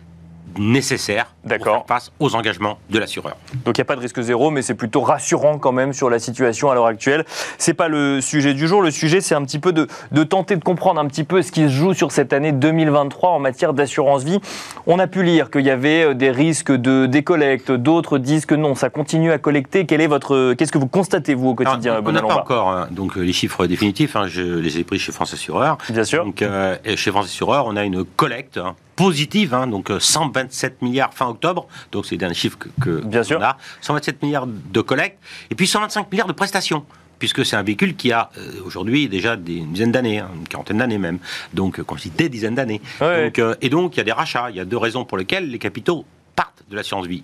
nécessaire 0.59 1.35
pour 1.43 1.65
faire 1.65 1.85
face 1.87 2.13
aux 2.21 2.35
engagements 2.35 2.79
de 2.91 2.99
l'assureur. 2.99 3.37
Donc 3.65 3.79
il 3.79 3.81
n'y 3.81 3.83
a 3.83 3.85
pas 3.87 3.97
de 3.97 4.01
risque 4.01 4.21
zéro, 4.21 4.51
mais 4.51 4.63
c'est 4.63 4.75
plutôt 4.75 5.01
rassurant 5.01 5.59
quand 5.59 5.73
même 5.73 5.93
sur 5.93 6.11
la 6.11 6.19
situation 6.19 6.71
à 6.71 6.75
l'heure 6.75 6.87
actuelle. 6.87 7.25
C'est 7.59 7.75
pas 7.75 7.89
le 7.89 8.21
sujet 8.21 8.55
du 8.55 8.67
jour. 8.69 8.83
Le 8.83 8.91
sujet, 8.91 9.21
c'est 9.21 9.35
un 9.35 9.45
petit 9.45 9.59
peu 9.59 9.73
de, 9.73 9.87
tenter 10.25 10.57
de 10.57 10.65
comprendre 10.65 11.01
un 11.01 11.07
petit 11.07 11.25
peu 11.25 11.43
ce 11.43 11.53
qui 11.53 11.63
se 11.63 11.69
joue 11.69 11.95
sur 11.95 12.13
cette 12.13 12.33
année 12.33 12.53
2023 12.53 13.31
en 13.31 13.39
matière 13.39 13.73
d'assurance 13.73 14.25
vie. 14.25 14.41
On 14.87 14.99
a 14.99 15.07
pu 15.07 15.23
lire 15.23 15.51
qu'il 15.51 15.63
y 15.63 15.71
avait 15.71 16.05
euh, 16.05 16.15
des 16.15 16.31
risques 16.31 16.73
de 16.73 17.07
décollecte, 17.07 17.73
d'autres 17.73 18.19
disent 18.19 18.47
que 18.47 18.55
non, 18.55 18.75
ça 18.75 18.91
continue 18.91 19.33
à 19.33 19.39
collecter. 19.39 19.87
Quel 19.87 20.01
est 20.01 20.07
votre, 20.07 20.55
qu'est-ce 20.55 20.73
que 20.73 20.79
vous 20.79 20.87
constatez 20.87 21.35
vous 21.35 21.49
au 21.49 21.55
quotidien 21.55 22.01
On 22.05 22.13
n'a 22.13 22.23
pas 22.23 22.37
encore 22.37 22.69
hein, 22.69 22.89
donc 22.91 23.17
les 23.17 23.33
chiffres 23.33 23.67
définitifs. 23.67 24.17
Hein, 24.17 24.27
je 24.27 24.43
les 24.43 24.79
ai 24.79 24.85
pris 24.85 24.99
chez 24.99 25.13
France 25.13 25.35
Assureur. 25.35 25.79
Bien 25.89 26.05
sûr. 26.05 26.25
Donc 26.25 26.43
euh, 26.43 26.77
chez 26.97 27.11
France 27.11 27.27
Assureur, 27.27 27.67
on 27.67 27.77
a 27.77 27.85
une 27.85 28.05
collecte. 28.05 28.59
Hein, 28.59 28.75
positive, 29.01 29.55
hein, 29.55 29.67
donc 29.67 29.91
127 29.99 30.73
euh, 30.73 30.85
milliards 30.85 31.15
fin 31.15 31.27
octobre, 31.27 31.67
donc 31.91 32.05
c'est 32.05 32.23
un 32.23 32.33
chiffre 32.35 32.59
que, 32.59 32.69
que 32.81 33.01
Bien 33.07 33.23
sûr. 33.23 33.43
a, 33.43 33.57
127 33.81 34.23
milliards 34.23 34.47
de 34.47 34.81
collecte, 34.83 35.19
et 35.51 35.55
puis 35.55 35.67
125 35.67 36.11
milliards 36.11 36.29
de 36.29 36.33
prestations 36.33 36.85
puisque 37.19 37.45
c'est 37.45 37.57
un 37.57 37.63
véhicule 37.63 37.97
qui 37.97 38.13
a 38.13 38.31
euh, 38.39 38.63
aujourd'hui 38.65 39.07
déjà 39.07 39.37
des, 39.37 39.57
une 39.57 39.73
dizaine 39.73 39.93
d'années, 39.93 40.21
hein, 40.21 40.31
une 40.35 40.49
quarantaine 40.49 40.79
d'années 40.79 40.99
même, 40.99 41.19
donc 41.53 41.83
quand 41.83 41.97
je 41.97 42.05
dis 42.05 42.11
des 42.11 42.29
dizaines 42.29 42.55
d'années. 42.55 42.81
Euh, 43.03 43.31
et 43.61 43.69
donc 43.69 43.97
il 43.97 43.99
y 43.99 44.01
a 44.01 44.05
des 44.05 44.13
rachats, 44.13 44.49
il 44.51 44.57
y 44.57 44.61
a 44.61 44.65
deux 44.65 44.79
raisons 44.79 45.05
pour 45.05 45.19
lesquelles 45.19 45.51
les 45.51 45.59
capitaux 45.59 46.05
partent 46.35 46.63
de 46.71 46.77
l'assurance 46.77 47.07
vie. 47.07 47.23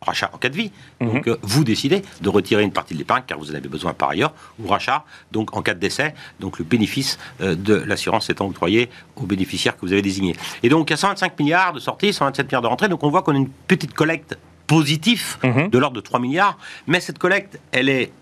Rachat 0.00 0.30
en 0.32 0.38
cas 0.38 0.48
de 0.48 0.56
vie. 0.56 0.72
Donc 1.00 1.26
euh, 1.28 1.36
vous 1.42 1.64
décidez 1.64 2.02
de 2.20 2.28
retirer 2.28 2.62
une 2.62 2.72
partie 2.72 2.94
de 2.94 2.98
l'épargne 2.98 3.24
car 3.26 3.38
vous 3.38 3.50
en 3.50 3.54
avez 3.54 3.68
besoin 3.68 3.94
par 3.94 4.10
ailleurs, 4.10 4.32
ou 4.58 4.68
rachat, 4.68 5.04
donc 5.32 5.56
en 5.56 5.62
cas 5.62 5.74
de 5.74 5.80
décès, 5.80 6.14
donc 6.40 6.58
le 6.58 6.64
bénéfice 6.64 7.18
euh, 7.40 7.54
de 7.54 7.74
l'assurance 7.74 8.30
étant 8.30 8.46
octroyé 8.46 8.90
aux 9.16 9.26
bénéficiaires 9.26 9.76
que 9.76 9.82
vous 9.82 9.92
avez 9.92 10.02
désignés. 10.02 10.36
Et 10.62 10.68
donc 10.68 10.90
il 10.90 10.92
y 10.92 10.94
a 10.94 10.98
125 10.98 11.38
milliards 11.38 11.72
de 11.72 11.80
sorties, 11.80 12.12
127 12.12 12.46
milliards 12.46 12.62
de 12.62 12.66
rentrées, 12.66 12.88
donc 12.88 13.02
on 13.02 13.10
voit 13.10 13.22
qu'on 13.22 13.34
a 13.34 13.38
une 13.38 13.48
petite 13.48 13.94
collecte 13.94 14.38
positive 14.66 15.36
mhm. 15.44 15.68
de 15.68 15.78
l'ordre 15.78 15.96
de 15.96 16.00
3 16.00 16.20
milliards, 16.20 16.58
mais 16.86 17.00
cette 17.00 17.18
collecte, 17.18 17.60
elle 17.72 17.88
est 17.88 18.12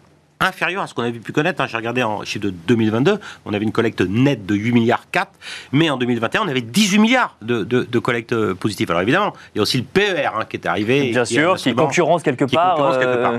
inférieur 0.41 0.83
à 0.83 0.87
ce 0.87 0.95
qu'on 0.95 1.03
avait 1.03 1.19
pu 1.19 1.33
connaître. 1.33 1.61
Hein. 1.61 1.67
J'ai 1.69 1.77
regardé 1.77 2.03
en 2.03 2.25
chiffre 2.25 2.45
de 2.45 2.51
2022, 2.51 3.19
on 3.45 3.55
avait 3.55 3.65
une 3.65 3.73
collecte 3.73 4.01
nette 4.01 4.47
de 4.47 4.55
8 4.55 4.73
milliards 4.73 5.11
4, 5.11 5.31
mais 5.73 5.91
en 5.91 5.97
2021, 5.97 6.43
on 6.43 6.49
avait 6.49 6.61
18 6.61 6.99
milliards 6.99 7.37
de, 7.43 7.63
de, 7.65 7.99
collecte 7.99 8.33
euh, 8.33 8.55
positive. 8.55 8.91
Alors 8.91 9.03
évidemment, 9.03 9.33
il 9.55 9.59
y 9.59 9.61
a 9.61 9.63
aussi 9.63 9.79
le 9.79 9.85
PER 9.85 10.31
hein, 10.35 10.45
qui 10.49 10.57
est 10.57 10.67
arrivé. 10.67 11.11
Bien 11.11 11.25
sûr, 11.25 11.57
qui 11.57 11.75
concurrence 11.75 12.23
quelque 12.23 12.45
part. 12.45 12.81
Euh, 12.81 13.39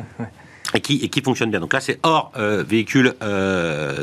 et 0.73 0.81
qui, 0.81 0.95
et 0.97 1.09
qui, 1.09 1.21
fonctionne 1.21 1.51
bien. 1.51 1.61
Donc 1.61 1.71
là, 1.71 1.79
c'est 1.79 1.99
hors 2.03 2.33
euh, 2.35 2.63
véhicule 2.67 3.13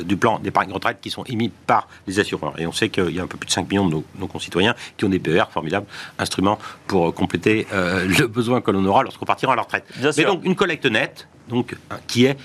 du 0.05 0.17
plan 0.17 0.39
d'épargne 0.39 0.73
retraite 0.73 0.99
qui 1.03 1.11
sont 1.11 1.25
émis 1.25 1.51
par 1.67 1.89
les 2.07 2.19
assureurs. 2.19 2.55
Et 2.59 2.67
on 2.67 2.73
sait 2.73 2.89
qu'il 2.89 3.11
y 3.11 3.21
a 3.21 3.23
un 3.25 3.27
peu 3.27 3.37
plus 3.37 3.49
de 3.49 3.53
5 3.53 3.69
millions 3.69 3.89
de 3.89 4.03
nos, 4.19 4.27
concitoyens 4.27 4.75
qui 4.97 5.05
ont 5.05 5.11
des 5.11 5.19
PER, 5.19 5.45
formidables 5.51 5.87
instruments 6.19 6.59
pour 6.87 7.13
compléter 7.15 7.67
le 7.73 8.27
besoin 8.27 8.63
que 8.63 8.71
l'on 8.71 8.85
aura 8.87 9.03
lorsqu'on 9.03 9.27
partira 9.27 9.53
à 9.53 9.57
la 9.57 9.63
retraite. 9.63 9.85
Mais 10.17 10.25
donc 10.25 10.45
une 10.45 10.55
collecte 10.55 10.87
nette, 10.87 11.29
donc 11.49 11.77
qui 12.07 12.25
est 12.25 12.39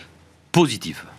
positive. 0.57 1.16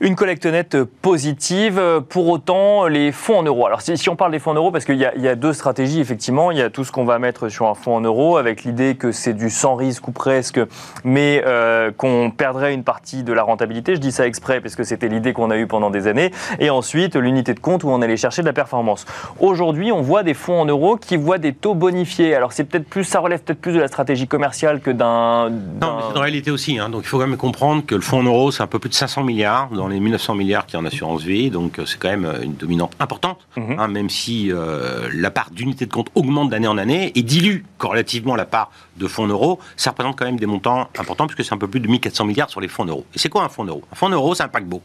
Une 0.00 0.16
collecte 0.16 0.46
nette 0.46 0.82
positive. 0.82 1.80
Pour 2.08 2.28
autant, 2.28 2.86
les 2.86 3.12
fonds 3.12 3.38
en 3.38 3.42
euros. 3.42 3.66
Alors, 3.66 3.80
si, 3.80 4.08
on 4.08 4.16
parle 4.16 4.32
des 4.32 4.38
fonds 4.38 4.52
en 4.52 4.54
euros, 4.54 4.70
parce 4.70 4.84
qu'il 4.84 4.96
y, 4.96 5.28
a 5.28 5.34
deux 5.36 5.52
stratégies, 5.52 6.00
effectivement. 6.00 6.50
Il 6.50 6.58
y 6.58 6.62
a 6.62 6.70
tout 6.70 6.84
ce 6.84 6.92
qu'on 6.92 7.04
va 7.04 7.18
mettre 7.18 7.48
sur 7.48 7.66
un 7.66 7.74
fonds 7.74 7.96
en 7.96 8.00
euros, 8.00 8.36
avec 8.36 8.64
l'idée 8.64 8.96
que 8.96 9.12
c'est 9.12 9.32
du 9.34 9.50
sans 9.50 9.76
risque 9.76 10.08
ou 10.08 10.12
presque, 10.12 10.60
mais 11.04 11.42
euh, 11.46 11.90
qu'on 11.96 12.30
perdrait 12.30 12.74
une 12.74 12.84
partie 12.84 13.22
de 13.22 13.32
la 13.32 13.42
rentabilité. 13.42 13.94
Je 13.94 14.00
dis 14.00 14.12
ça 14.12 14.26
exprès, 14.26 14.60
parce 14.60 14.74
que 14.74 14.84
c'était 14.84 15.08
l'idée 15.08 15.32
qu'on 15.32 15.50
a 15.50 15.56
eue 15.56 15.66
pendant 15.66 15.90
des 15.90 16.08
années. 16.08 16.32
Et 16.58 16.70
ensuite, 16.70 17.16
l'unité 17.16 17.54
de 17.54 17.60
compte 17.60 17.84
où 17.84 17.88
on 17.88 18.02
allait 18.02 18.16
chercher 18.16 18.42
de 18.42 18.46
la 18.46 18.52
performance. 18.52 19.06
Aujourd'hui, 19.38 19.92
on 19.92 20.02
voit 20.02 20.22
des 20.22 20.34
fonds 20.34 20.60
en 20.60 20.66
euros 20.66 20.96
qui 20.96 21.16
voient 21.16 21.38
des 21.38 21.52
taux 21.52 21.74
bonifiés. 21.74 22.34
Alors, 22.34 22.52
c'est 22.52 22.64
peut-être 22.64 22.88
plus, 22.88 23.04
ça 23.04 23.20
relève 23.20 23.40
peut-être 23.42 23.60
plus 23.60 23.72
de 23.72 23.80
la 23.80 23.88
stratégie 23.88 24.26
commerciale 24.26 24.80
que 24.80 24.90
d'un. 24.90 25.50
Non, 25.50 25.96
mais 25.96 26.02
c'est 26.10 26.18
en 26.18 26.22
réalité 26.22 26.50
aussi. 26.50 26.78
Hein. 26.78 26.88
Donc, 26.88 27.02
il 27.04 27.08
faut 27.08 27.18
quand 27.18 27.26
même 27.26 27.36
comprendre 27.36 27.84
que 27.86 27.94
le 27.94 28.00
fonds 28.00 28.18
en 28.18 28.24
euros, 28.24 28.50
c'est 28.50 28.62
un 28.62 28.66
peu 28.66 28.78
plus 28.78 28.90
de 28.90 28.94
500 28.94 29.22
milliards 29.22 29.51
dans 29.72 29.88
les 29.88 30.00
1900 30.00 30.34
milliards 30.34 30.66
qui 30.66 30.76
est 30.76 30.78
en 30.78 30.84
assurance 30.84 31.22
vie, 31.22 31.50
donc 31.50 31.78
euh, 31.78 31.86
c'est 31.86 31.98
quand 31.98 32.08
même 32.08 32.24
euh, 32.24 32.42
une 32.42 32.54
dominante 32.54 32.92
importante, 33.00 33.46
mhm. 33.56 33.78
hein, 33.78 33.88
même 33.88 34.10
si 34.10 34.50
euh, 34.50 35.08
la 35.14 35.30
part 35.30 35.50
d'unité 35.50 35.86
de 35.86 35.92
compte 35.92 36.08
augmente 36.14 36.50
d'année 36.50 36.66
en 36.66 36.78
année 36.78 37.12
et 37.14 37.22
dilue 37.22 37.62
corrélativement 37.78 38.36
la 38.36 38.46
part 38.46 38.70
de 38.96 39.06
fonds 39.06 39.26
euros, 39.26 39.58
ça 39.76 39.90
représente 39.90 40.18
quand 40.18 40.24
même 40.24 40.38
des 40.38 40.46
montants 40.46 40.88
importants 40.98 41.26
puisque 41.26 41.44
c'est 41.44 41.54
un 41.54 41.58
peu 41.58 41.68
plus 41.68 41.80
de 41.80 41.88
1400 41.88 42.24
milliards 42.24 42.50
sur 42.50 42.60
les 42.60 42.68
fonds 42.68 42.84
euros. 42.84 43.04
Et 43.14 43.18
c'est 43.18 43.28
quoi 43.28 43.44
un 43.44 43.48
fonds 43.48 43.64
euro 43.64 43.82
Un 43.92 43.96
fonds 43.96 44.08
euro, 44.08 44.34
c'est 44.34 44.42
un 44.42 44.48
paquebot. 44.48 44.82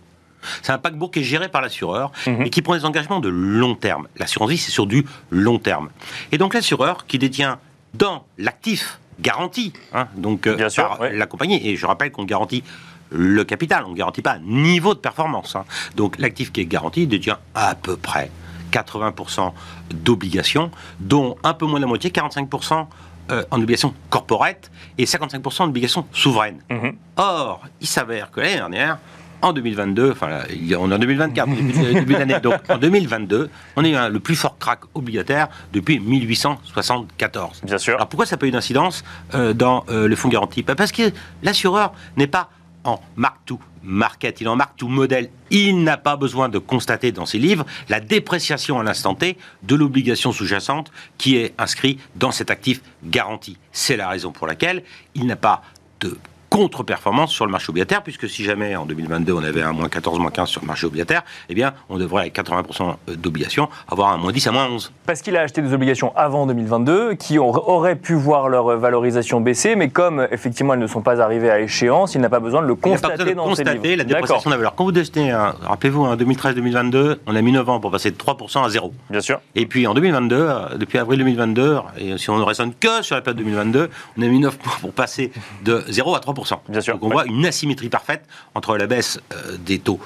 C'est 0.62 0.72
un 0.72 0.78
paquebot 0.78 1.10
qui 1.10 1.20
est 1.20 1.24
géré 1.24 1.50
par 1.50 1.62
l'assureur 1.62 2.12
mhm. 2.26 2.44
et 2.44 2.50
qui 2.50 2.62
prend 2.62 2.76
des 2.76 2.86
engagements 2.86 3.20
de 3.20 3.30
long 3.30 3.76
terme. 3.76 4.08
L'assurance 4.18 4.50
vie, 4.50 4.58
c'est 4.58 4.72
sur 4.72 4.86
du 4.86 5.06
long 5.32 5.60
terme. 5.60 5.90
Et 6.32 6.38
donc 6.38 6.54
l'assureur 6.54 7.06
qui 7.08 7.18
détient 7.18 7.60
dans 7.94 8.26
l'actif 8.38 9.00
garanti, 9.20 9.74
hein, 9.94 10.08
donc 10.16 10.48
par 10.76 11.00
la 11.12 11.26
compagnie, 11.26 11.68
et 11.68 11.76
je 11.76 11.86
rappelle 11.88 12.12
qu'on 12.12 12.26
garantit 12.26 12.64
le 13.10 13.44
capital. 13.44 13.84
On 13.86 13.92
ne 13.92 13.96
garantit 13.96 14.22
pas 14.22 14.34
un 14.34 14.40
niveau 14.40 14.94
de 14.94 15.00
performance. 15.00 15.56
Hein. 15.56 15.66
Donc 15.96 16.18
l'actif 16.18 16.52
qui 16.52 16.62
est 16.62 16.66
garanti 16.66 17.08
détient 17.08 17.38
à 17.56 17.76
peu 17.76 17.98
près 17.98 18.32
80% 18.72 19.54
d'obligations, 19.94 20.72
dont 21.00 21.38
un 21.44 21.54
peu 21.54 21.66
moins 21.66 21.80
de 21.80 21.86
la 21.86 21.88
moitié, 21.88 22.10
45% 22.10 22.86
euh, 23.30 23.44
en 23.52 23.58
obligations 23.58 23.94
corporate 24.10 24.72
et 24.98 25.06
55% 25.06 25.64
en 25.64 25.68
obligations 25.68 26.06
souveraines. 26.14 26.62
Mhm. 26.70 26.96
Or, 27.18 27.62
il 27.82 27.88
s'avère 27.88 28.32
que 28.32 28.40
l'année 28.40 28.56
dernière, 28.56 29.00
en 29.42 29.54
2022, 29.54 30.12
enfin, 30.12 30.40
on 30.80 30.92
est 30.92 30.96
en 30.96 31.00
2024, 31.00 31.50
début 31.94 32.14
d'année, 32.14 32.40
donc 32.40 32.56
en 32.70 32.78
2022, 32.78 33.50
on 33.76 33.84
a 33.84 33.88
eu 33.88 34.12
le 34.12 34.20
plus 34.20 34.36
fort 34.36 34.58
crack 34.58 34.80
obligataire 34.96 35.48
depuis 35.74 36.00
1874. 36.00 37.62
Bien 37.64 37.78
sûr. 37.78 37.96
Alors 37.96 38.08
pourquoi 38.08 38.26
ça 38.26 38.36
n'a 38.36 38.40
pas 38.40 38.48
eu 38.48 38.52
d'incidence 38.52 39.04
euh, 39.36 39.54
dans 39.54 39.86
euh, 39.90 40.08
le 40.08 40.16
fonds 40.16 40.30
garanti? 40.30 40.64
Bah, 40.64 40.76
Parce 40.76 40.92
que 40.92 41.12
l'assureur 41.44 41.94
n'est 42.16 42.28
pas 42.28 42.50
en 42.88 43.02
mark 43.16 43.38
to 43.46 43.60
market, 43.84 44.42
il 44.42 44.50
en 44.50 44.56
marque 44.56 44.76
tout 44.78 44.88
modèle. 44.88 45.30
Il 45.50 45.84
n'a 45.84 45.98
pas 45.98 46.16
besoin 46.16 46.50
de 46.50 46.60
constater 46.60 47.12
dans 47.12 47.26
ses 47.26 47.40
livres 47.40 47.66
la 47.90 48.00
dépréciation 48.00 48.80
à 48.80 48.84
l'instant 48.84 49.16
T 49.16 49.38
de 49.64 49.76
l'obligation 49.76 50.32
sous-jacente 50.32 50.92
qui 51.18 51.38
est 51.38 51.54
inscrite 51.58 52.00
dans 52.16 52.32
cet 52.32 52.52
actif 52.52 52.82
garanti. 53.04 53.58
C'est 53.72 53.98
la 53.98 54.10
raison 54.10 54.32
pour 54.32 54.48
laquelle 54.48 54.84
il 55.16 55.26
n'a 55.26 55.36
pas 55.36 55.62
de 56.00 56.18
contre-performance 56.50 57.32
sur 57.32 57.46
le 57.46 57.52
marché 57.52 57.70
obligataire, 57.70 58.04
puisque 58.04 58.30
si 58.30 58.44
jamais 58.44 58.76
en 58.76 58.86
2022 58.86 59.34
on 59.34 59.44
avait 59.44 59.62
un 59.62 59.74
moins 59.74 59.90
14, 59.90 60.20
moins 60.20 60.32
15 60.32 60.50
sur 60.50 60.62
le 60.62 60.68
marché 60.68 60.86
obligataire, 60.86 61.24
eh 61.50 61.56
bien 61.56 61.74
on 61.90 61.98
devrait 61.98 62.22
avec 62.22 62.36
80% 62.36 62.96
d'obligations 63.18 63.70
avoir 63.88 64.10
un 64.10 64.18
moins 64.18 64.32
10 64.32 64.48
à 64.48 64.52
moins 64.52 64.68
11. 64.68 64.92
Parce 65.06 65.22
qu'il 65.22 65.36
a 65.38 65.42
acheté 65.42 65.62
des 65.62 65.74
obligations 65.74 66.14
avant 66.16 66.46
2022 66.48 67.16
qui 67.16 67.38
auraient 67.40 67.96
pu 67.96 68.14
voir 68.14 68.50
leur 68.50 68.78
valorisation 68.78 69.42
baisser, 69.42 69.76
mais 69.76 69.90
comme 69.90 70.28
effectivement 70.32 70.74
elles 70.74 70.80
ne 70.80 70.88
sont 70.88 71.02
pas 71.02 71.22
arrivées 71.22 71.50
à 71.50 71.60
échéance, 71.60 72.16
il 72.16 72.22
n'a 72.22 72.30
pas 72.30 72.40
besoin 72.40 72.62
de 72.62 72.68
le 72.68 72.76
constater 72.76 73.16
il 73.20 73.26
pas 73.26 73.34
dans 73.34 73.44
constater 73.46 73.96
la 73.96 74.04
dépréciation 74.04 74.50
de 74.50 74.54
la 74.54 74.58
valeur. 74.58 74.76
Quand 74.76 74.86
vous 74.86 74.98
achetez, 74.98 75.34
rappelez-vous, 75.34 76.04
en 76.04 76.16
2013-2022, 76.16 77.18
on 77.26 77.36
a 77.36 77.42
mis 77.42 77.52
9 77.52 77.70
ans 77.70 77.80
pour 77.80 77.92
passer 77.92 78.12
de 78.12 78.18
3% 78.18 78.66
à 78.66 78.70
0. 78.70 78.94
Bien 79.10 79.22
sûr. 79.22 79.40
Et 79.56 79.66
puis 79.66 79.88
en 79.88 79.94
2022, 79.94 80.36
euh, 80.36 80.78
depuis 80.78 80.98
avril 80.98 81.20
2022, 81.20 81.78
et 81.98 82.18
si 82.18 82.30
on 82.30 82.38
ne 82.38 82.44
raisonne 82.44 82.74
que 82.74 83.02
sur 83.02 83.16
la 83.16 83.22
période 83.22 83.38
2022, 83.38 83.90
on 84.18 84.22
a 84.22 84.26
mis 84.26 84.40
9 84.40 84.58
mois 84.66 84.76
pour 84.82 84.94
passer 84.94 85.32
de 85.64 85.84
0 85.88 86.16
à 86.16 86.20
3%. 86.20 86.37
Bien 86.70 86.82
sûr. 86.82 86.96
Donc 86.96 87.04
on 87.04 87.10
voit 87.10 87.26
une 87.26 87.46
asymétrie 87.46 87.90
parfaite 87.90 88.26
entre 88.56 88.78
la 88.78 88.88
baisse 88.88 89.20
euh, 89.34 89.58
des 89.58 89.80
taux 89.80 90.00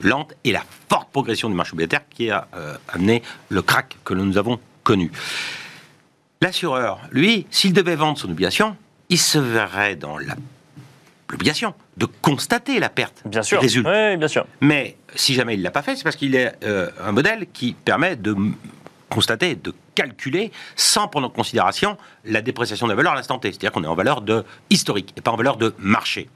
lente 0.00 0.34
et 0.44 0.52
la 0.52 0.62
forte 0.88 1.10
progression 1.10 1.48
du 1.48 1.54
marché 1.54 1.72
obligataire 1.72 2.02
qui 2.10 2.30
a 2.30 2.48
euh, 2.56 2.76
amené 2.88 3.22
le 3.48 3.62
crack 3.62 3.96
que 4.04 4.14
nous 4.14 4.38
avons 4.38 4.60
connu. 4.82 5.10
L'assureur, 6.40 7.00
lui, 7.10 7.46
s'il 7.50 7.72
devait 7.72 7.96
vendre 7.96 8.18
son 8.18 8.30
obligation, 8.30 8.76
il 9.08 9.18
se 9.18 9.38
verrait 9.38 9.96
dans 9.96 10.16
l'obligation 11.30 11.74
de 11.96 12.06
constater 12.06 12.78
la 12.80 12.88
perte 12.88 13.22
bien 13.24 13.42
sûr. 13.42 13.60
Oui, 13.62 14.16
bien 14.16 14.28
sûr. 14.28 14.46
Mais 14.60 14.96
si 15.14 15.34
jamais 15.34 15.54
il 15.54 15.60
ne 15.60 15.64
l'a 15.64 15.70
pas 15.70 15.82
fait, 15.82 15.96
c'est 15.96 16.04
parce 16.04 16.16
qu'il 16.16 16.34
est 16.34 16.52
euh, 16.64 16.90
un 17.00 17.12
modèle 17.12 17.46
qui 17.52 17.72
permet 17.72 18.16
de 18.16 18.36
constater, 19.08 19.54
de 19.54 19.72
calculer, 19.94 20.52
sans 20.76 21.08
prendre 21.08 21.26
en 21.26 21.30
considération 21.30 21.96
la 22.24 22.42
dépréciation 22.42 22.86
de 22.86 22.92
la 22.92 22.96
valeur 22.96 23.12
à 23.12 23.16
l'instant 23.16 23.38
T. 23.38 23.50
C'est-à-dire 23.50 23.72
qu'on 23.72 23.84
est 23.84 23.88
en 23.88 23.94
valeur 23.94 24.20
de 24.20 24.44
historique 24.70 25.12
et 25.16 25.20
pas 25.20 25.30
en 25.30 25.36
valeur 25.36 25.56
de 25.56 25.74
marché. 25.78 26.28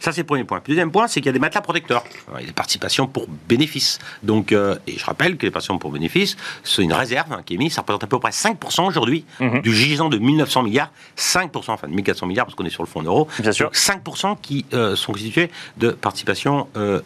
Ça, 0.00 0.12
c'est 0.12 0.20
le 0.20 0.26
premier 0.26 0.44
point. 0.44 0.58
Le 0.58 0.68
deuxième 0.68 0.90
point, 0.90 1.08
c'est 1.08 1.20
qu'il 1.20 1.26
y 1.26 1.30
a 1.30 1.32
des 1.32 1.38
matelas 1.38 1.60
protecteurs. 1.60 2.04
Il 2.34 2.40
y 2.40 2.44
a 2.44 2.46
des 2.46 2.52
participations 2.52 3.06
pour 3.06 3.26
bénéfice. 3.48 3.98
Donc, 4.22 4.52
euh, 4.52 4.76
et 4.86 4.98
je 4.98 5.04
rappelle 5.04 5.36
que 5.36 5.46
les 5.46 5.50
participations 5.50 5.78
pour 5.78 5.90
bénéfice, 5.90 6.36
c'est 6.62 6.82
une 6.82 6.92
réserve 6.92 7.32
hein, 7.32 7.42
qui 7.44 7.54
est 7.54 7.58
mise. 7.58 7.72
Ça 7.72 7.80
représente 7.80 8.04
à 8.04 8.06
peu 8.06 8.18
près 8.18 8.30
5% 8.30 8.86
aujourd'hui 8.86 9.24
mhm. 9.40 9.60
du 9.62 9.74
gisant 9.74 10.08
de 10.08 10.18
1900 10.18 10.62
milliards. 10.62 10.92
5%, 11.16 11.50
enfin 11.68 11.88
de 11.88 11.94
1400 11.94 12.26
milliards 12.26 12.46
parce 12.46 12.54
qu'on 12.54 12.64
est 12.64 12.70
sur 12.70 12.82
le 12.82 12.88
fonds 12.88 13.02
euro. 13.02 13.28
Bien 13.40 13.52
sûr. 13.52 13.70
5% 13.70 14.36
qui 14.40 14.66
euh, 14.72 14.96
sont 14.96 15.12
constitués 15.12 15.50
de 15.78 15.90
participations 15.90 16.68
euh, 16.76 17.00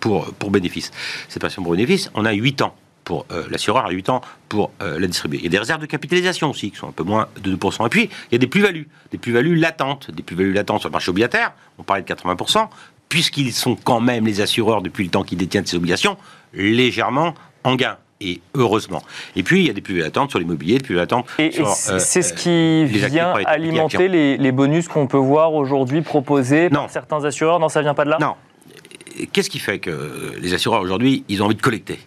pour, 0.00 0.32
pour 0.34 0.50
bénéfice. 0.50 0.90
Ces 1.28 1.40
participations 1.40 1.62
pour 1.62 1.72
bénéfice, 1.72 2.10
on 2.14 2.24
a 2.24 2.32
8 2.32 2.62
ans 2.62 2.74
pour 3.06 3.24
euh, 3.30 3.44
l'assureur 3.50 3.86
à 3.86 3.90
8 3.90 4.10
ans 4.10 4.20
pour 4.48 4.72
euh, 4.82 4.98
la 4.98 5.06
distribuer. 5.06 5.38
Il 5.38 5.44
y 5.44 5.46
a 5.46 5.50
des 5.50 5.58
réserves 5.58 5.80
de 5.80 5.86
capitalisation 5.86 6.50
aussi, 6.50 6.72
qui 6.72 6.76
sont 6.76 6.88
un 6.88 6.92
peu 6.92 7.04
moins 7.04 7.28
de 7.40 7.56
2%. 7.56 7.86
Et 7.86 7.88
puis, 7.88 8.10
il 8.30 8.32
y 8.32 8.34
a 8.34 8.38
des 8.38 8.48
plus-values, 8.48 8.88
des 9.12 9.18
plus-values 9.18 9.54
latentes, 9.54 10.10
des 10.10 10.24
plus-values 10.24 10.52
latentes 10.52 10.80
sur 10.80 10.88
le 10.88 10.92
marché 10.92 11.10
obligataire, 11.10 11.52
on 11.78 11.84
parlait 11.84 12.02
de 12.02 12.08
80%, 12.12 12.68
puisqu'ils 13.08 13.52
sont 13.52 13.76
quand 13.76 14.00
même 14.00 14.26
les 14.26 14.40
assureurs 14.40 14.82
depuis 14.82 15.04
le 15.04 15.10
temps 15.10 15.22
qu'ils 15.22 15.38
détiennent 15.38 15.64
ces 15.64 15.76
obligations, 15.76 16.16
légèrement 16.52 17.34
en 17.62 17.76
gain 17.76 17.96
et 18.20 18.40
heureusement. 18.54 19.02
Et 19.36 19.44
puis, 19.44 19.60
il 19.60 19.66
y 19.68 19.70
a 19.70 19.72
des 19.72 19.80
plus 19.80 19.98
latentes 19.98 20.30
sur 20.30 20.40
l'immobilier, 20.40 20.78
des 20.78 20.84
plus 20.84 20.96
latentes 20.96 21.28
et, 21.38 21.52
sur... 21.52 21.68
Euh, 21.68 21.98
c'est 22.00 22.22
ce 22.22 22.32
qui 22.32 22.86
vient 22.86 23.34
alimenter 23.44 24.08
les, 24.08 24.36
les, 24.36 24.52
bonus 24.52 24.88
qu'on 24.88 25.06
peut 25.06 25.16
voir 25.16 25.54
aujourd'hui 25.54 26.02
proposés 26.02 26.70
par 26.70 26.90
certains 26.90 27.24
assureurs 27.24 27.60
Non, 27.60 27.68
ça 27.68 27.82
vient 27.82 27.94
pas 27.94 28.04
de 28.04 28.10
là? 28.10 28.18
Non. 28.20 28.34
Qu'est-ce 29.32 29.48
qui 29.48 29.60
fait 29.60 29.78
que 29.78 30.34
les 30.40 30.54
assureurs 30.54 30.80
aujourd'hui, 30.80 31.24
ils 31.28 31.40
ont 31.40 31.46
envie 31.46 31.54
de 31.54 31.62
collecter? 31.62 32.00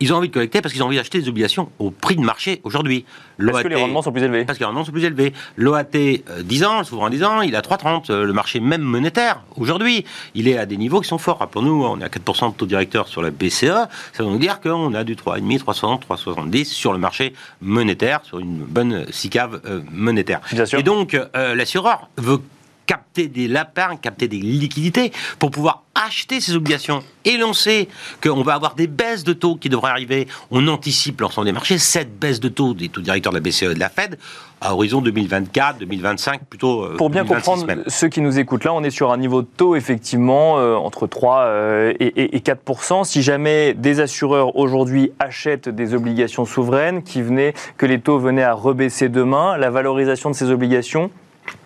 Ils 0.00 0.12
ont 0.12 0.16
envie 0.16 0.28
de 0.28 0.34
collecter 0.34 0.60
parce 0.60 0.72
qu'ils 0.72 0.82
ont 0.82 0.86
envie 0.86 0.96
d'acheter 0.96 1.20
des 1.20 1.28
obligations 1.28 1.70
au 1.78 1.90
prix 1.90 2.16
de 2.16 2.20
marché 2.20 2.60
aujourd'hui. 2.64 3.04
Parce 3.38 3.62
que 3.62 3.68
les 3.68 3.76
rendements 3.76 4.02
sont 4.02 4.12
plus 4.12 4.22
élevés. 4.22 4.44
Parce 4.44 4.58
que 4.58 4.62
les 4.62 4.66
rendements 4.66 4.84
sont 4.84 4.92
plus 4.92 5.04
élevés. 5.04 5.32
L'OAT, 5.56 5.84
10 5.84 6.22
euh, 6.62 6.66
ans, 6.66 6.78
le 6.78 6.84
souverain 6.84 7.10
10 7.10 7.24
ans, 7.24 7.40
il 7.42 7.54
a 7.56 7.60
3,30. 7.60 8.10
Euh, 8.10 8.24
le 8.24 8.32
marché 8.32 8.60
même 8.60 8.82
monétaire, 8.82 9.42
aujourd'hui, 9.56 10.04
il 10.34 10.48
est 10.48 10.58
à 10.58 10.66
des 10.66 10.76
niveaux 10.76 11.00
qui 11.00 11.08
sont 11.08 11.18
forts. 11.18 11.38
Rappelons-nous, 11.38 11.84
on 11.84 12.00
est 12.00 12.04
à 12.04 12.08
4% 12.08 12.52
de 12.52 12.56
taux 12.56 12.66
directeur 12.66 13.08
sur 13.08 13.22
la 13.22 13.30
BCE. 13.30 13.64
Ça 13.64 13.88
veut 14.18 14.24
donc 14.24 14.40
dire 14.40 14.60
qu'on 14.60 14.94
a 14.94 15.04
du 15.04 15.14
3,5, 15.14 15.58
3,60, 15.64 16.02
3,70 16.08 16.64
sur 16.64 16.92
le 16.92 16.98
marché 16.98 17.32
monétaire, 17.60 18.20
sur 18.24 18.38
une 18.38 18.58
bonne 18.58 19.06
SICAV 19.10 19.60
euh, 19.64 19.80
monétaire. 19.92 20.40
Bien 20.52 20.66
sûr. 20.66 20.78
Et 20.78 20.82
donc, 20.82 21.16
l'assureur 21.34 22.08
veut 22.16 22.40
capter 22.88 23.28
des 23.28 23.46
lapins, 23.46 23.96
capter 23.96 24.26
des 24.26 24.38
liquidités 24.38 25.12
pour 25.38 25.52
pouvoir 25.52 25.84
acheter 25.94 26.40
ces 26.40 26.56
obligations. 26.56 27.04
Et 27.24 27.36
l'on 27.36 27.52
sait 27.52 27.86
qu'on 28.22 28.42
va 28.42 28.54
avoir 28.54 28.74
des 28.74 28.86
baisses 28.86 29.24
de 29.24 29.34
taux 29.34 29.56
qui 29.56 29.68
devraient 29.68 29.90
arriver. 29.90 30.26
On 30.50 30.66
anticipe 30.68 31.20
l'ensemble 31.20 31.46
des 31.46 31.52
marchés, 31.52 31.78
cette 31.78 32.18
baisse 32.18 32.40
de 32.40 32.48
taux 32.48 32.72
des 32.72 32.88
taux 32.88 33.02
directeurs 33.02 33.32
de 33.32 33.38
la 33.38 33.42
BCE 33.42 33.64
et 33.64 33.74
de 33.74 33.78
la 33.78 33.90
Fed 33.90 34.18
à 34.60 34.74
horizon 34.74 35.00
2024, 35.02 35.78
2025, 35.78 36.44
plutôt. 36.46 36.82
Euh, 36.82 36.96
pour 36.96 37.10
bien 37.10 37.24
comprendre 37.24 37.66
ceux 37.86 38.08
qui 38.08 38.20
nous 38.20 38.38
écoutent 38.38 38.64
là, 38.64 38.72
on 38.72 38.82
est 38.82 38.90
sur 38.90 39.12
un 39.12 39.18
niveau 39.18 39.42
de 39.42 39.46
taux 39.46 39.76
effectivement 39.76 40.58
euh, 40.58 40.74
entre 40.74 41.06
3 41.06 41.40
euh, 41.40 41.92
et, 42.00 42.36
et 42.36 42.40
4 42.40 43.04
Si 43.04 43.22
jamais 43.22 43.74
des 43.74 44.00
assureurs 44.00 44.56
aujourd'hui 44.56 45.12
achètent 45.18 45.68
des 45.68 45.94
obligations 45.94 46.46
souveraines 46.46 47.02
qui 47.02 47.22
venaient, 47.22 47.54
que 47.76 47.86
les 47.86 48.00
taux 48.00 48.18
venaient 48.18 48.42
à 48.42 48.54
rebaisser 48.54 49.08
demain, 49.08 49.58
la 49.58 49.70
valorisation 49.70 50.30
de 50.30 50.34
ces 50.34 50.50
obligations 50.50 51.10